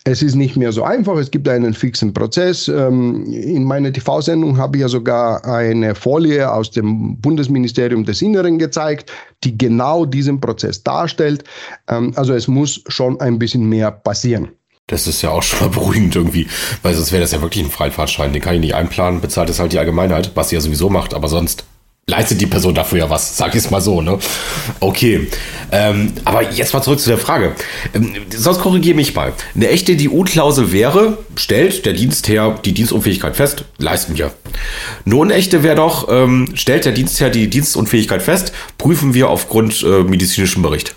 Es 0.04 0.24
ist 0.24 0.34
nicht 0.34 0.58
mehr 0.58 0.71
so 0.71 0.84
einfach, 0.84 1.15
es 1.17 1.30
gibt 1.30 1.47
einen 1.47 1.76
fixen 1.76 2.12
Prozess. 2.12 2.67
Ähm, 2.67 3.24
in 3.26 3.63
meiner 3.63 3.93
TV-Sendung 3.93 4.58
habe 4.58 4.78
ich 4.78 4.82
ja 4.82 4.88
sogar 4.88 5.45
eine 5.45 5.93
Folie 5.93 6.52
aus 6.52 6.71
dem 6.71 7.19
Bundesministerium 7.19 8.04
des 8.04 8.21
Inneren 8.21 8.58
gezeigt, 8.58 9.12
die 9.43 9.56
genau 9.56 10.06
diesen 10.06 10.39
Prozess 10.39 10.84
darstellt. 10.84 11.43
Ähm, 11.88 12.13
also 12.15 12.34
es 12.34 12.47
muss 12.47 12.84
schon 12.88 13.19
ein 13.19 13.38
bisschen 13.38 13.67
mehr 13.69 13.91
passieren. 13.91 14.50
Das 14.91 15.08
ist 15.08 15.21
ja 15.21 15.32
auch 15.32 15.41
schon 15.41 15.60
mal 15.60 15.69
beruhigend 15.80 16.15
irgendwie, 16.15 16.47
weil 16.84 16.93
sonst 16.93 17.12
wäre 17.12 17.21
das 17.21 17.32
ja 17.32 17.41
wirklich 17.41 17.63
ein 17.63 17.71
Freifahrtschein. 17.71 18.34
Den 18.34 18.41
kann 18.41 18.56
ich 18.56 18.62
nicht 18.62 18.75
einplanen, 18.75 19.21
bezahlt 19.21 19.49
es 19.49 19.60
halt 19.60 19.73
die 19.73 19.80
Allgemeinheit, 19.80 20.32
was 20.36 20.49
sie 20.49 20.56
ja 20.56 20.62
sowieso 20.62 20.89
macht, 20.89 21.13
aber 21.13 21.27
sonst 21.27 21.65
leistet 22.08 22.41
die 22.41 22.47
Person 22.47 22.75
dafür 22.75 22.99
ja 22.99 23.10
was, 23.10 23.38
sag 23.38 23.49
ich 23.56 23.63
es 23.63 23.71
mal 23.71 23.80
so, 23.80 24.01
ne? 24.01 24.19
Okay. 24.80 25.27
Ähm, 25.71 26.13
aber 26.25 26.51
jetzt 26.51 26.73
mal 26.73 26.82
zurück 26.82 26.99
zu 26.99 27.08
der 27.08 27.17
Frage. 27.17 27.56
Ähm, 27.93 28.13
sonst 28.30 28.60
korrigiere 28.60 28.95
mich 28.95 29.15
mal. 29.15 29.34
Eine 29.56 29.69
echte 29.69 29.95
DU-Klausel 29.95 30.73
wäre, 30.73 31.19
stellt 31.36 31.86
der 31.86 31.93
Dienstherr 31.93 32.60
die 32.65 32.73
Dienstunfähigkeit 32.73 33.38
fest, 33.38 33.65
leisten 33.77 34.17
wir. 34.17 34.32
Eine 35.06 35.15
unechte 35.15 35.63
wäre 35.63 35.75
doch, 35.75 36.10
ähm, 36.10 36.49
stellt 36.56 36.84
der 36.86 36.91
Dienstherr 36.91 37.30
die 37.30 37.49
Dienstunfähigkeit 37.49 38.21
fest, 38.21 38.51
prüfen 38.77 39.13
wir 39.13 39.30
aufgrund 39.30 39.82
äh, 39.84 40.04
medizinischem 40.04 40.62
Bericht. 40.62 40.95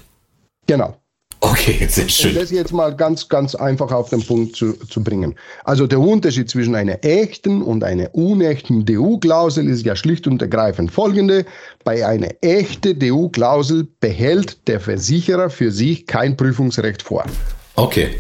Genau. 0.66 0.96
Okay, 1.44 1.86
sehr 1.90 2.08
schön. 2.08 2.34
Das 2.34 2.50
jetzt 2.50 2.72
mal 2.72 2.96
ganz, 2.96 3.28
ganz 3.28 3.54
einfach 3.54 3.92
auf 3.92 4.08
den 4.08 4.24
Punkt 4.24 4.56
zu, 4.56 4.72
zu 4.72 5.04
bringen. 5.04 5.34
Also 5.64 5.86
der 5.86 6.00
Unterschied 6.00 6.48
zwischen 6.48 6.74
einer 6.74 7.04
echten 7.04 7.60
und 7.60 7.84
einer 7.84 8.14
unechten 8.14 8.86
DU-Klausel 8.86 9.68
ist 9.68 9.84
ja 9.84 9.94
schlicht 9.94 10.26
und 10.26 10.40
ergreifend 10.40 10.90
folgende. 10.90 11.44
Bei 11.84 12.06
einer 12.06 12.28
echten 12.40 12.98
DU-Klausel 12.98 13.86
behält 14.00 14.66
der 14.68 14.80
Versicherer 14.80 15.50
für 15.50 15.70
sich 15.70 16.06
kein 16.06 16.34
Prüfungsrecht 16.34 17.02
vor. 17.02 17.26
Okay. 17.74 18.14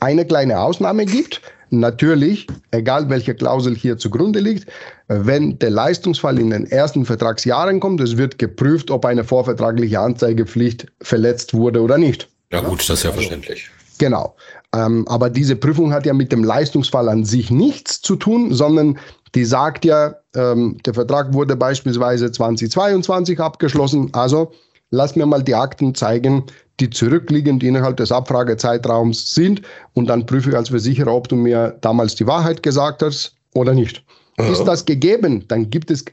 Eine 0.00 0.24
kleine 0.24 0.58
Ausnahme 0.58 1.04
gibt, 1.04 1.42
Natürlich, 1.74 2.46
egal 2.70 3.08
welche 3.08 3.34
Klausel 3.34 3.74
hier 3.74 3.96
zugrunde 3.96 4.40
liegt, 4.40 4.66
wenn 5.08 5.58
der 5.58 5.70
Leistungsfall 5.70 6.38
in 6.38 6.50
den 6.50 6.70
ersten 6.70 7.06
Vertragsjahren 7.06 7.80
kommt, 7.80 8.02
es 8.02 8.18
wird 8.18 8.38
geprüft, 8.38 8.90
ob 8.90 9.06
eine 9.06 9.24
vorvertragliche 9.24 9.98
Anzeigepflicht 9.98 10.86
verletzt 11.00 11.54
wurde 11.54 11.80
oder 11.80 11.96
nicht. 11.96 12.28
Ja 12.52 12.60
gut, 12.60 12.80
das 12.80 12.98
ist 12.98 13.04
ja 13.04 13.12
verständlich. 13.12 13.70
Genau. 13.98 14.36
Ähm, 14.74 15.06
aber 15.08 15.30
diese 15.30 15.56
Prüfung 15.56 15.92
hat 15.92 16.06
ja 16.06 16.14
mit 16.14 16.32
dem 16.32 16.44
Leistungsfall 16.44 17.08
an 17.08 17.24
sich 17.24 17.50
nichts 17.50 18.00
zu 18.00 18.16
tun, 18.16 18.52
sondern 18.54 18.98
die 19.34 19.44
sagt 19.44 19.84
ja, 19.84 20.14
ähm, 20.34 20.76
der 20.84 20.94
Vertrag 20.94 21.32
wurde 21.32 21.56
beispielsweise 21.56 22.30
2022 22.30 23.40
abgeschlossen, 23.40 24.10
also 24.12 24.52
lass 24.90 25.16
mir 25.16 25.26
mal 25.26 25.42
die 25.42 25.54
Akten 25.54 25.94
zeigen, 25.94 26.44
die 26.80 26.90
zurückliegend 26.90 27.62
innerhalb 27.62 27.96
des 27.96 28.12
Abfragezeitraums 28.12 29.34
sind 29.34 29.62
und 29.94 30.06
dann 30.06 30.26
prüfe 30.26 30.50
ich 30.50 30.56
als 30.56 30.70
Versicherer, 30.70 31.14
ob 31.14 31.28
du 31.28 31.36
mir 31.36 31.76
damals 31.80 32.14
die 32.14 32.26
Wahrheit 32.26 32.62
gesagt 32.62 33.02
hast 33.02 33.36
oder 33.54 33.74
nicht. 33.74 34.04
Ja. 34.38 34.50
Ist 34.50 34.64
das 34.64 34.84
gegeben, 34.84 35.46
dann 35.48 35.70
gibt 35.70 35.90
es 35.90 36.04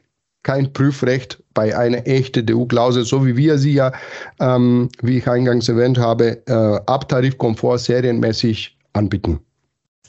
kein 0.42 0.72
Prüfrecht 0.72 1.42
bei 1.60 1.76
einer 1.76 2.06
echten 2.06 2.46
DU-Klausel, 2.46 3.04
so 3.04 3.26
wie 3.26 3.36
wir 3.36 3.58
sie 3.58 3.74
ja, 3.74 3.92
ähm, 4.40 4.88
wie 5.02 5.18
ich 5.18 5.28
eingangs 5.28 5.68
erwähnt 5.68 5.98
habe, 5.98 6.38
äh, 6.46 6.80
abtarifkomfort 6.86 7.76
serienmäßig 7.80 8.78
anbieten. 8.94 9.40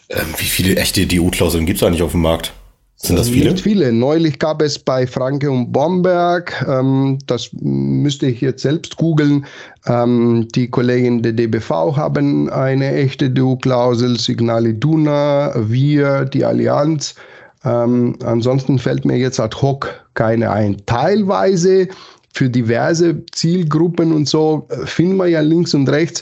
Ähm, 0.09 0.27
wie 0.37 0.45
viele 0.45 0.77
echte 0.77 1.05
DU-Klauseln 1.05 1.65
gibt 1.65 1.81
es 1.81 1.83
eigentlich 1.83 2.03
auf 2.03 2.11
dem 2.11 2.21
Markt? 2.21 2.53
Sind 2.95 3.17
das 3.17 3.27
viele? 3.27 3.51
Nicht 3.51 3.63
viele. 3.63 3.91
Neulich 3.91 4.39
gab 4.39 4.61
es 4.61 4.79
bei 4.79 5.05
Franke 5.05 5.51
und 5.51 5.73
Bomberg, 5.73 6.65
ähm, 6.69 7.17
das 7.27 7.49
müsste 7.59 8.27
ich 8.27 8.39
jetzt 8.39 8.61
selbst 8.61 8.95
googeln, 8.95 9.45
ähm, 9.87 10.47
die 10.55 10.69
Kollegen 10.69 11.21
der 11.21 11.33
DBV 11.33 11.97
haben 11.97 12.49
eine 12.49 12.93
echte 12.93 13.29
DU-Klausel, 13.29 14.17
Signal 14.17 14.67
Iduna, 14.67 15.51
wir, 15.67 16.23
die 16.23 16.45
Allianz. 16.45 17.15
Ähm, 17.63 18.17
ansonsten 18.23 18.79
fällt 18.79 19.05
mir 19.05 19.17
jetzt 19.17 19.39
ad 19.39 19.57
hoc 19.61 20.05
keine 20.13 20.51
ein. 20.51 20.77
Teilweise 20.85 21.87
für 22.33 22.49
diverse 22.49 23.25
Zielgruppen 23.31 24.11
und 24.11 24.27
so 24.27 24.67
äh, 24.69 24.85
finden 24.85 25.17
wir 25.17 25.27
ja 25.27 25.41
links 25.41 25.73
und 25.73 25.89
rechts, 25.89 26.21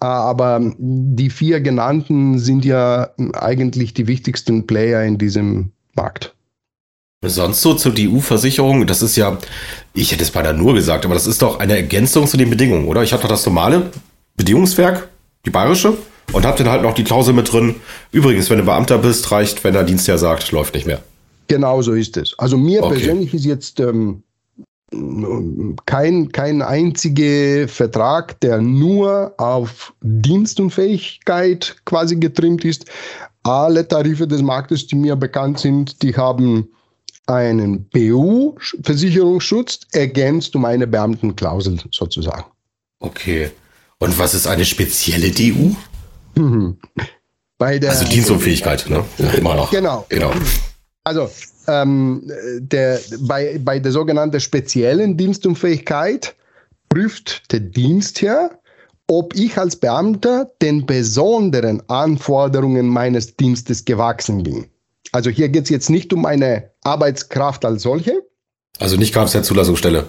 äh, 0.00 0.06
aber 0.06 0.60
die 0.78 1.30
vier 1.30 1.60
genannten 1.60 2.38
sind 2.38 2.64
ja 2.64 3.10
eigentlich 3.34 3.94
die 3.94 4.06
wichtigsten 4.06 4.66
Player 4.66 5.02
in 5.04 5.18
diesem 5.18 5.72
Markt. 5.94 6.34
Sonst 7.22 7.60
so 7.60 7.74
zur 7.74 7.92
DU-Versicherung, 7.92 8.86
das 8.86 9.02
ist 9.02 9.16
ja, 9.16 9.36
ich 9.92 10.10
hätte 10.10 10.22
es 10.22 10.30
beinahe 10.30 10.54
nur 10.54 10.72
gesagt, 10.72 11.04
aber 11.04 11.12
das 11.12 11.26
ist 11.26 11.42
doch 11.42 11.60
eine 11.60 11.76
Ergänzung 11.76 12.26
zu 12.26 12.38
den 12.38 12.48
Bedingungen, 12.48 12.86
oder? 12.86 13.02
Ich 13.02 13.12
habe 13.12 13.22
doch 13.22 13.28
das 13.28 13.44
normale 13.44 13.90
Bedingungswerk, 14.36 15.08
die 15.44 15.50
bayerische, 15.50 15.98
und 16.32 16.46
habe 16.46 16.58
dann 16.58 16.70
halt 16.70 16.82
noch 16.82 16.94
die 16.94 17.04
Klausel 17.04 17.34
mit 17.34 17.52
drin. 17.52 17.76
Übrigens, 18.12 18.50
wenn 18.50 18.58
du 18.58 18.64
Beamter 18.64 18.98
bist, 18.98 19.30
reicht, 19.30 19.64
wenn 19.64 19.72
der 19.72 19.84
Dienstjahr 19.84 20.18
sagt, 20.18 20.50
läuft 20.52 20.74
nicht 20.74 20.86
mehr. 20.86 21.02
Genau 21.48 21.82
so 21.82 21.94
ist 21.94 22.16
es. 22.16 22.38
Also 22.38 22.56
mir 22.56 22.82
okay. 22.82 22.94
persönlich 22.94 23.34
ist 23.34 23.44
jetzt 23.44 23.80
ähm, 23.80 24.22
kein, 25.86 26.30
kein 26.32 26.62
einziger 26.62 27.68
Vertrag, 27.68 28.40
der 28.40 28.60
nur 28.60 29.34
auf 29.38 29.92
Dienstunfähigkeit 30.02 31.76
quasi 31.84 32.16
getrimmt 32.16 32.64
ist. 32.64 32.86
Alle 33.42 33.86
Tarife 33.86 34.26
des 34.26 34.42
Marktes, 34.42 34.86
die 34.86 34.96
mir 34.96 35.16
bekannt 35.16 35.58
sind, 35.60 36.02
die 36.02 36.14
haben 36.14 36.68
einen 37.26 37.84
BU-Versicherungsschutz 37.90 39.80
ergänzt 39.92 40.56
um 40.56 40.64
eine 40.64 40.86
Beamtenklausel 40.86 41.78
sozusagen. 41.90 42.44
Okay. 42.98 43.50
Und 43.98 44.18
was 44.18 44.34
ist 44.34 44.46
eine 44.46 44.64
spezielle 44.64 45.30
DU? 45.30 45.74
Mhm. 46.40 46.78
Der, 47.60 47.90
also 47.90 48.06
Dienstunfähigkeit, 48.06 48.86
ne? 48.88 49.04
Ja, 49.18 49.30
immer 49.32 49.54
noch. 49.54 49.70
Genau. 49.70 50.06
genau. 50.08 50.32
Also 51.04 51.28
ähm, 51.68 52.22
der, 52.58 52.98
bei, 53.20 53.60
bei 53.62 53.78
der 53.78 53.92
sogenannten 53.92 54.40
speziellen 54.40 55.18
Dienstunfähigkeit 55.18 56.34
prüft 56.88 57.52
der 57.52 57.60
Dienstherr, 57.60 58.50
ob 59.08 59.34
ich 59.34 59.58
als 59.58 59.76
Beamter 59.76 60.50
den 60.62 60.86
besonderen 60.86 61.82
Anforderungen 61.88 62.88
meines 62.88 63.36
Dienstes 63.36 63.84
gewachsen 63.84 64.42
bin. 64.42 64.66
Also 65.12 65.28
hier 65.28 65.50
geht 65.50 65.64
es 65.64 65.70
jetzt 65.70 65.90
nicht 65.90 66.12
um 66.14 66.24
eine 66.24 66.70
Arbeitskraft 66.82 67.64
als 67.64 67.82
solche. 67.82 68.22
Also 68.78 68.96
nicht 68.96 69.14
Kfz-Zulassungsstelle. 69.14 70.08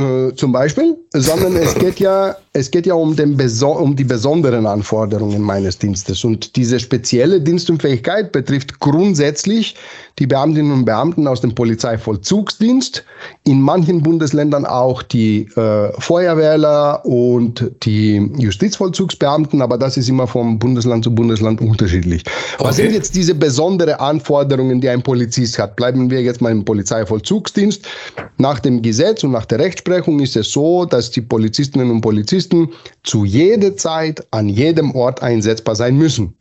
Äh, 0.00 0.34
zum 0.34 0.52
Beispiel, 0.52 0.96
sondern 1.12 1.56
es 1.56 1.74
geht 1.74 2.00
ja, 2.00 2.34
es 2.54 2.70
geht 2.70 2.86
ja 2.86 2.94
um, 2.94 3.14
den 3.16 3.38
um 3.62 3.96
die 3.96 4.04
besonderen 4.04 4.64
Anforderungen 4.64 5.42
meines 5.42 5.76
Dienstes. 5.76 6.24
Und 6.24 6.56
diese 6.56 6.80
spezielle 6.80 7.38
Dienstunfähigkeit 7.38 8.32
betrifft 8.32 8.80
grundsätzlich 8.80 9.76
die 10.20 10.26
Beamtinnen 10.26 10.70
und 10.70 10.84
Beamten 10.84 11.26
aus 11.26 11.40
dem 11.40 11.54
Polizeivollzugsdienst, 11.54 13.04
in 13.44 13.60
manchen 13.62 14.02
Bundesländern 14.02 14.66
auch 14.66 15.02
die 15.02 15.48
äh, 15.56 15.92
Feuerwehrler 15.98 17.04
und 17.06 17.70
die 17.82 18.30
Justizvollzugsbeamten, 18.36 19.62
aber 19.62 19.78
das 19.78 19.96
ist 19.96 20.10
immer 20.10 20.26
vom 20.26 20.58
Bundesland 20.58 21.04
zu 21.04 21.14
Bundesland 21.14 21.62
unterschiedlich. 21.62 22.22
Okay. 22.58 22.68
Was 22.68 22.76
sind 22.76 22.92
jetzt 22.92 23.16
diese 23.16 23.34
besonderen 23.34 23.94
Anforderungen, 23.94 24.82
die 24.82 24.90
ein 24.90 25.02
Polizist 25.02 25.58
hat? 25.58 25.74
Bleiben 25.76 26.10
wir 26.10 26.20
jetzt 26.20 26.42
mal 26.42 26.52
im 26.52 26.66
Polizeivollzugsdienst. 26.66 27.88
Nach 28.36 28.60
dem 28.60 28.82
Gesetz 28.82 29.24
und 29.24 29.32
nach 29.32 29.46
der 29.46 29.58
Rechtsprechung 29.58 30.20
ist 30.20 30.36
es 30.36 30.52
so, 30.52 30.84
dass 30.84 31.10
die 31.10 31.22
Polizistinnen 31.22 31.90
und 31.90 32.02
Polizisten 32.02 32.68
zu 33.04 33.24
jeder 33.24 33.74
Zeit 33.76 34.26
an 34.32 34.50
jedem 34.50 34.94
Ort 34.94 35.22
einsetzbar 35.22 35.74
sein 35.74 35.96
müssen. 35.96 36.34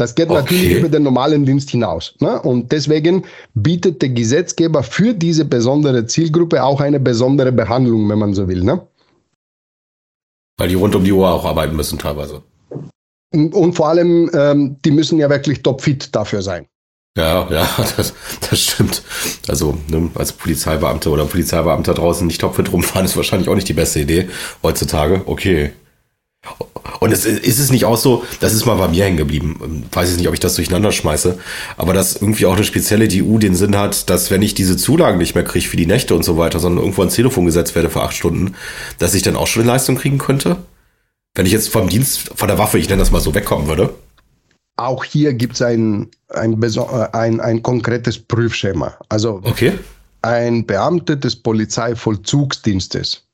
Das 0.00 0.14
geht 0.14 0.30
okay. 0.30 0.40
natürlich 0.40 0.78
über 0.78 0.88
den 0.88 1.02
normalen 1.02 1.44
Dienst 1.44 1.68
hinaus. 1.68 2.14
Ne? 2.20 2.40
Und 2.40 2.72
deswegen 2.72 3.26
bietet 3.52 4.00
der 4.00 4.08
Gesetzgeber 4.08 4.82
für 4.82 5.12
diese 5.12 5.44
besondere 5.44 6.06
Zielgruppe 6.06 6.64
auch 6.64 6.80
eine 6.80 6.98
besondere 6.98 7.52
Behandlung, 7.52 8.08
wenn 8.08 8.18
man 8.18 8.32
so 8.32 8.48
will. 8.48 8.64
Ne? 8.64 8.80
Weil 10.56 10.68
die 10.70 10.74
rund 10.74 10.94
um 10.94 11.04
die 11.04 11.12
Uhr 11.12 11.30
auch 11.30 11.44
arbeiten 11.44 11.76
müssen 11.76 11.98
teilweise. 11.98 12.42
Und 13.32 13.74
vor 13.74 13.90
allem, 13.90 14.30
ähm, 14.32 14.76
die 14.82 14.90
müssen 14.90 15.18
ja 15.18 15.28
wirklich 15.28 15.62
topfit 15.62 16.14
dafür 16.16 16.40
sein. 16.40 16.66
Ja, 17.18 17.46
ja, 17.50 17.68
das, 17.98 18.14
das 18.48 18.58
stimmt. 18.58 19.02
Also 19.48 19.76
ne, 19.88 20.08
als 20.14 20.32
Polizeibeamter 20.32 21.10
oder 21.10 21.26
Polizeibeamter 21.26 21.92
draußen 21.92 22.26
nicht 22.26 22.40
topfit 22.40 22.72
rumfahren, 22.72 23.04
ist 23.04 23.18
wahrscheinlich 23.18 23.50
auch 23.50 23.54
nicht 23.54 23.68
die 23.68 23.74
beste 23.74 24.00
Idee 24.00 24.30
heutzutage. 24.62 25.24
Okay. 25.26 25.72
Und 27.00 27.12
es, 27.12 27.26
ist 27.26 27.58
es 27.58 27.70
nicht 27.70 27.84
auch 27.84 27.96
so, 27.96 28.24
das 28.40 28.52
ist 28.52 28.66
mal 28.66 28.76
bei 28.76 28.88
mir 28.88 29.04
hängen 29.04 29.16
geblieben, 29.16 29.86
weiß 29.92 30.10
ich 30.10 30.16
nicht, 30.18 30.28
ob 30.28 30.34
ich 30.34 30.40
das 30.40 30.54
durcheinander 30.54 30.92
schmeiße, 30.92 31.38
aber 31.76 31.92
dass 31.92 32.16
irgendwie 32.16 32.46
auch 32.46 32.54
eine 32.54 32.64
spezielle 32.64 33.08
DU 33.08 33.38
den 33.38 33.54
Sinn 33.54 33.76
hat, 33.76 34.10
dass 34.10 34.30
wenn 34.30 34.42
ich 34.42 34.54
diese 34.54 34.76
Zulagen 34.76 35.18
nicht 35.18 35.34
mehr 35.34 35.44
kriege 35.44 35.66
für 35.66 35.76
die 35.76 35.86
Nächte 35.86 36.14
und 36.14 36.24
so 36.24 36.36
weiter, 36.36 36.58
sondern 36.58 36.82
irgendwo 36.82 37.02
ans 37.02 37.14
Telefon 37.14 37.46
gesetzt 37.46 37.74
werde 37.74 37.90
für 37.90 38.02
acht 38.02 38.14
Stunden, 38.14 38.54
dass 38.98 39.14
ich 39.14 39.22
dann 39.22 39.36
auch 39.36 39.46
schon 39.46 39.62
eine 39.62 39.72
Leistung 39.72 39.96
kriegen 39.96 40.18
könnte? 40.18 40.56
Wenn 41.34 41.46
ich 41.46 41.52
jetzt 41.52 41.68
vom 41.68 41.88
Dienst, 41.88 42.32
von 42.34 42.48
der 42.48 42.58
Waffe, 42.58 42.78
ich 42.78 42.88
nenne 42.88 43.00
das 43.00 43.10
mal 43.10 43.20
so, 43.20 43.34
wegkommen 43.34 43.68
würde? 43.68 43.94
Auch 44.76 45.04
hier 45.04 45.34
gibt 45.34 45.54
es 45.54 45.62
ein, 45.62 46.10
ein, 46.28 46.62
ein, 47.12 47.40
ein 47.40 47.62
konkretes 47.62 48.18
Prüfschema. 48.18 48.96
Also 49.08 49.40
okay. 49.44 49.72
ein 50.22 50.66
Beamter 50.66 51.16
des 51.16 51.36
Polizeivollzugsdienstes 51.36 53.24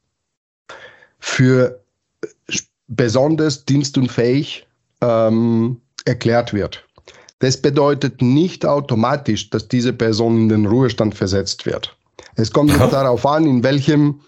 für 1.18 1.80
besonders 2.88 3.64
dienstunfähig 3.64 4.66
ähm, 5.00 5.80
erklärt 6.04 6.52
wird. 6.52 6.84
Das 7.40 7.60
bedeutet 7.60 8.22
nicht 8.22 8.64
automatisch, 8.64 9.50
dass 9.50 9.68
diese 9.68 9.92
Person 9.92 10.38
in 10.38 10.48
den 10.48 10.66
Ruhestand 10.66 11.14
versetzt 11.14 11.66
wird. 11.66 11.96
Es 12.36 12.50
kommt 12.50 12.70
ja. 12.70 12.86
darauf 12.86 13.26
an, 13.26 13.46
in 13.46 13.62
welchem 13.62 14.20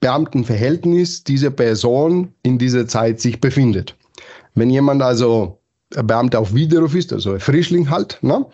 Beamtenverhältnis 0.00 1.24
diese 1.24 1.50
Person 1.50 2.32
in 2.42 2.58
dieser 2.58 2.86
Zeit 2.86 3.20
sich 3.20 3.40
befindet. 3.40 3.96
Wenn 4.54 4.70
jemand 4.70 5.02
also 5.02 5.58
Beamter 5.90 6.40
auf 6.40 6.54
Widerruf 6.54 6.94
ist, 6.94 7.12
also 7.12 7.32
ein 7.32 7.40
Frischling 7.40 7.90
halt, 7.90 8.18
ne, 8.22 8.46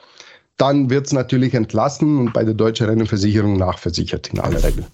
dann 0.56 0.90
wird 0.90 1.06
es 1.06 1.12
natürlich 1.12 1.54
entlassen 1.54 2.18
und 2.18 2.32
bei 2.32 2.44
der 2.44 2.54
Deutschen 2.54 2.86
Rentenversicherung 2.86 3.56
nachversichert 3.56 4.28
in 4.28 4.38
aller 4.38 4.62
Regel. 4.62 4.86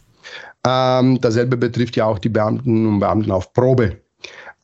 Ähm, 0.67 1.21
dasselbe 1.21 1.57
betrifft 1.57 1.97
ja 1.97 2.07
auch 2.07 2.19
die 2.19 2.29
Beamten 2.29 2.87
und 2.87 3.01
Beamten 3.01 3.31
auf 3.31 3.53
Probe. 3.53 4.01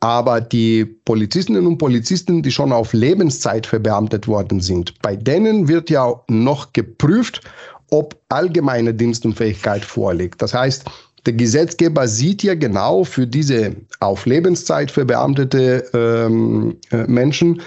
Aber 0.01 0.41
die 0.41 0.85
Polizistinnen 0.85 1.67
und 1.67 1.79
Polizisten, 1.79 2.43
die 2.43 2.51
schon 2.51 2.73
auf 2.73 2.93
Lebenszeit 2.93 3.67
verbeamtet 3.67 4.29
worden 4.29 4.61
sind, 4.61 5.01
bei 5.01 5.17
denen 5.17 5.69
wird 5.69 5.89
ja 5.89 6.21
noch 6.29 6.73
geprüft, 6.73 7.41
ob 7.91 8.21
allgemeine 8.29 8.93
Dienstunfähigkeit 8.93 9.85
vorliegt. 9.85 10.43
Das 10.43 10.53
heißt, 10.53 10.85
der 11.27 11.33
Gesetzgeber 11.33 12.07
sieht 12.07 12.43
ja 12.43 12.55
genau 12.55 13.05
für 13.05 13.27
diese 13.27 13.75
auf 14.01 14.27
Lebenszeit 14.27 14.91
verbeamtete 14.91 15.85
ähm, 15.95 16.77
äh, 16.91 17.05
Menschen 17.07 17.63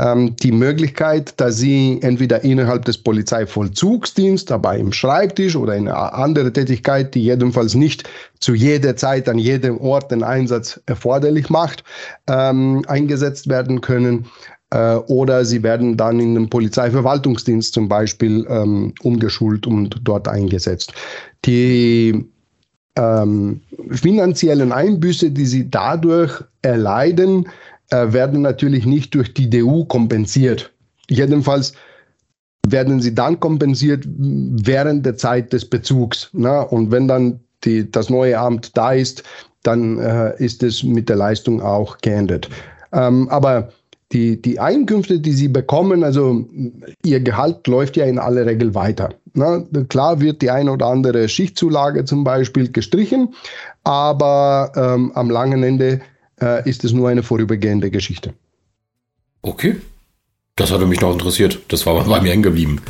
ähm, 0.00 0.36
die 0.36 0.52
Möglichkeit, 0.52 1.38
dass 1.40 1.56
sie 1.56 1.98
entweder 2.02 2.44
innerhalb 2.44 2.84
des 2.84 2.98
Polizeivollzugsdienstes, 2.98 4.46
dabei 4.46 4.78
im 4.78 4.92
Schreibtisch 4.92 5.56
oder 5.56 5.74
in 5.74 5.88
einer 5.88 6.14
anderen 6.14 6.54
Tätigkeit, 6.54 7.14
die 7.14 7.24
jedenfalls 7.24 7.74
nicht 7.74 8.08
zu 8.38 8.54
jeder 8.54 8.96
Zeit 8.96 9.28
an 9.28 9.38
jedem 9.38 9.78
Ort 9.78 10.12
den 10.12 10.22
Einsatz 10.22 10.80
erforderlich 10.86 11.50
macht, 11.50 11.82
ähm, 12.28 12.84
eingesetzt 12.86 13.48
werden 13.48 13.80
können 13.80 14.26
äh, 14.70 14.94
oder 14.94 15.44
sie 15.44 15.62
werden 15.62 15.96
dann 15.96 16.20
in 16.20 16.34
den 16.34 16.48
Polizeiverwaltungsdienst 16.48 17.74
zum 17.74 17.88
Beispiel 17.88 18.46
ähm, 18.48 18.94
umgeschult 19.02 19.66
und 19.66 20.00
dort 20.04 20.28
eingesetzt. 20.28 20.92
Die 21.44 22.24
ähm, 23.00 23.60
finanziellen 23.90 24.72
Einbüße, 24.72 25.30
die 25.30 25.46
sie 25.46 25.70
dadurch 25.70 26.44
erleiden, 26.62 27.48
äh, 27.90 28.12
werden 28.12 28.42
natürlich 28.42 28.84
nicht 28.84 29.14
durch 29.14 29.32
die 29.32 29.48
DU 29.48 29.84
kompensiert. 29.86 30.70
Jedenfalls 31.08 31.72
werden 32.68 33.00
sie 33.00 33.14
dann 33.14 33.40
kompensiert 33.40 34.04
während 34.06 35.06
der 35.06 35.16
Zeit 35.16 35.52
des 35.52 35.64
Bezugs. 35.64 36.28
Ne? 36.32 36.66
Und 36.66 36.90
wenn 36.90 37.08
dann 37.08 37.40
die, 37.64 37.90
das 37.90 38.10
neue 38.10 38.38
Amt 38.38 38.76
da 38.76 38.92
ist, 38.92 39.22
dann 39.62 39.98
äh, 39.98 40.36
ist 40.42 40.62
es 40.62 40.82
mit 40.82 41.08
der 41.08 41.16
Leistung 41.16 41.62
auch 41.62 41.98
geendet. 41.98 42.48
Ähm, 42.92 43.28
aber 43.28 43.72
die, 44.12 44.40
die 44.42 44.58
Einkünfte, 44.58 45.20
die 45.20 45.32
sie 45.32 45.48
bekommen, 45.48 46.02
also 46.02 46.48
ihr 47.04 47.20
Gehalt 47.20 47.66
läuft 47.66 47.96
ja 47.96 48.06
in 48.06 48.18
aller 48.18 48.46
Regel 48.46 48.74
weiter. 48.74 49.10
Na, 49.34 49.64
klar 49.88 50.20
wird 50.20 50.42
die 50.42 50.50
eine 50.50 50.72
oder 50.72 50.86
andere 50.86 51.28
Schichtzulage 51.28 52.04
zum 52.04 52.24
Beispiel 52.24 52.72
gestrichen, 52.72 53.34
aber 53.84 54.72
ähm, 54.74 55.12
am 55.14 55.30
langen 55.30 55.62
Ende 55.62 56.00
äh, 56.40 56.68
ist 56.68 56.84
es 56.84 56.92
nur 56.92 57.08
eine 57.08 57.22
vorübergehende 57.22 57.90
Geschichte. 57.90 58.34
Okay. 59.42 59.76
Das 60.56 60.70
hatte 60.70 60.86
mich 60.86 61.00
noch 61.00 61.12
interessiert. 61.12 61.60
Das 61.68 61.86
war 61.86 62.04
bei 62.04 62.20
mir 62.20 62.32
hängen 62.32 62.42
geblieben. 62.42 62.82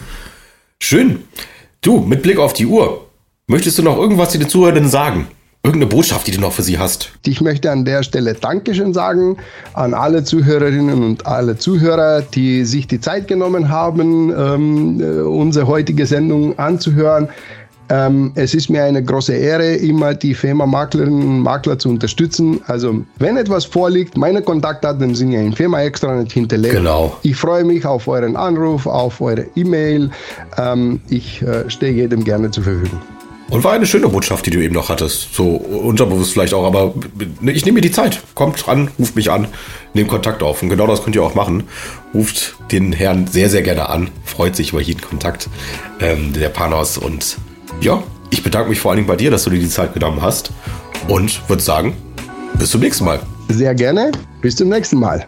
Schön. 0.81 1.23
Du, 1.83 2.01
mit 2.01 2.23
Blick 2.23 2.39
auf 2.39 2.53
die 2.53 2.67
Uhr, 2.67 3.07
möchtest 3.47 3.79
du 3.79 3.83
noch 3.83 3.97
irgendwas 3.97 4.33
den 4.33 4.49
Zuhörern 4.49 4.89
sagen? 4.89 5.29
Irgendeine 5.63 5.91
Botschaft, 5.91 6.27
die 6.27 6.31
du 6.31 6.41
noch 6.41 6.53
für 6.53 6.63
sie 6.63 6.79
hast? 6.79 7.13
Ich 7.27 7.43
möchte 7.43 7.71
an 7.71 7.85
der 7.85 8.03
Stelle 8.03 8.33
Dankeschön 8.33 8.95
sagen 8.95 9.37
an 9.75 9.93
alle 9.93 10.25
Zuhörerinnen 10.25 11.05
und 11.05 11.27
alle 11.27 11.59
Zuhörer, 11.59 12.23
die 12.23 12.65
sich 12.65 12.87
die 12.87 12.99
Zeit 12.99 13.29
genommen 13.29 13.69
haben, 13.69 14.31
ähm, 14.31 15.01
äh, 15.01 15.21
unsere 15.21 15.67
heutige 15.67 16.07
Sendung 16.07 16.59
anzuhören. 16.59 17.29
Ähm, 17.91 18.33
es 18.37 18.55
ist 18.55 18.71
mir 18.71 18.85
eine 18.85 19.03
große 19.05 19.35
Ehre, 19.35 19.75
immer 19.75 20.15
die 20.15 20.33
FEMA-Maklerinnen 20.33 21.23
und 21.23 21.41
Makler 21.41 21.79
zu 21.79 21.91
unterstützen. 21.91 22.63
Also, 22.67 23.05
wenn 23.19 23.37
etwas 23.37 23.67
vorliegt, 23.67 24.17
meine 24.17 24.41
Kontaktdaten 24.41 25.15
sind 25.15 25.33
ja 25.33 25.41
in 25.41 25.53
FEMA 25.53 25.83
extra 25.83 26.15
nicht 26.15 26.33
hinterlegt. 26.33 26.75
Genau. 26.75 27.19
Ich 27.23 27.37
freue 27.37 27.65
mich 27.65 27.85
auf 27.85 28.09
euren 28.09 28.37
Anruf, 28.37 28.87
auf 28.87 29.21
eure 29.21 29.47
E-Mail. 29.57 30.11
Ähm, 30.57 31.01
ich 31.11 31.43
äh, 31.43 31.69
stehe 31.69 31.93
jedem 31.93 32.25
gerne 32.25 32.51
zur 32.51 32.63
Verfügung. 32.65 33.01
Und 33.51 33.65
war 33.65 33.73
eine 33.73 33.87
schöne 33.87 34.09
Botschaft, 34.09 34.47
die 34.47 34.51
du 34.51 34.63
eben 34.63 34.75
noch 34.75 34.89
hattest. 34.89 35.35
So 35.35 35.57
unterbewusst 35.57 36.33
vielleicht 36.33 36.55
auch, 36.55 36.65
aber 36.65 36.95
ich 37.43 37.65
nehme 37.65 37.77
mir 37.77 37.81
die 37.81 37.91
Zeit. 37.91 38.23
Kommt 38.35 38.67
ran, 38.69 38.91
ruft 38.99 39.17
mich 39.17 39.31
an, 39.31 39.49
nehmt 39.93 40.09
Kontakt 40.09 40.43
auf. 40.43 40.63
Und 40.63 40.69
genau 40.69 40.87
das 40.87 41.03
könnt 41.03 41.17
ihr 41.17 41.23
auch 41.23 41.35
machen. 41.35 41.65
Ruft 42.15 42.55
den 42.71 42.93
Herrn 42.93 43.27
sehr, 43.27 43.51
sehr 43.51 43.63
gerne 43.63 43.89
an. 43.89 44.09
Freut 44.25 44.55
sich 44.55 44.71
über 44.71 44.81
jeden 44.81 45.01
Kontakt 45.01 45.49
ähm, 46.01 46.33
der 46.33 46.49
Panos 46.49 46.97
und 46.97 47.39
ja, 47.81 48.03
ich 48.31 48.43
bedanke 48.43 48.71
mich 48.71 48.81
vor 48.81 48.93
allen 48.93 48.99
Dingen 48.99 49.09
bei 49.09 49.17
dir, 49.17 49.31
dass 49.31 49.45
du 49.45 49.51
dir 49.51 49.59
die 49.59 49.69
Zeit 49.69 49.95
genommen 49.95 50.23
hast 50.23 50.53
und 51.09 51.49
würde 51.49 51.63
sagen, 51.63 51.97
bis 52.55 52.71
zum 52.71 52.81
nächsten 52.81 53.05
Mal. 53.05 53.21
Sehr 53.49 53.75
gerne. 53.75 54.13
Bis 54.41 54.57
zum 54.57 54.69
nächsten 54.69 54.99
Mal. 54.99 55.27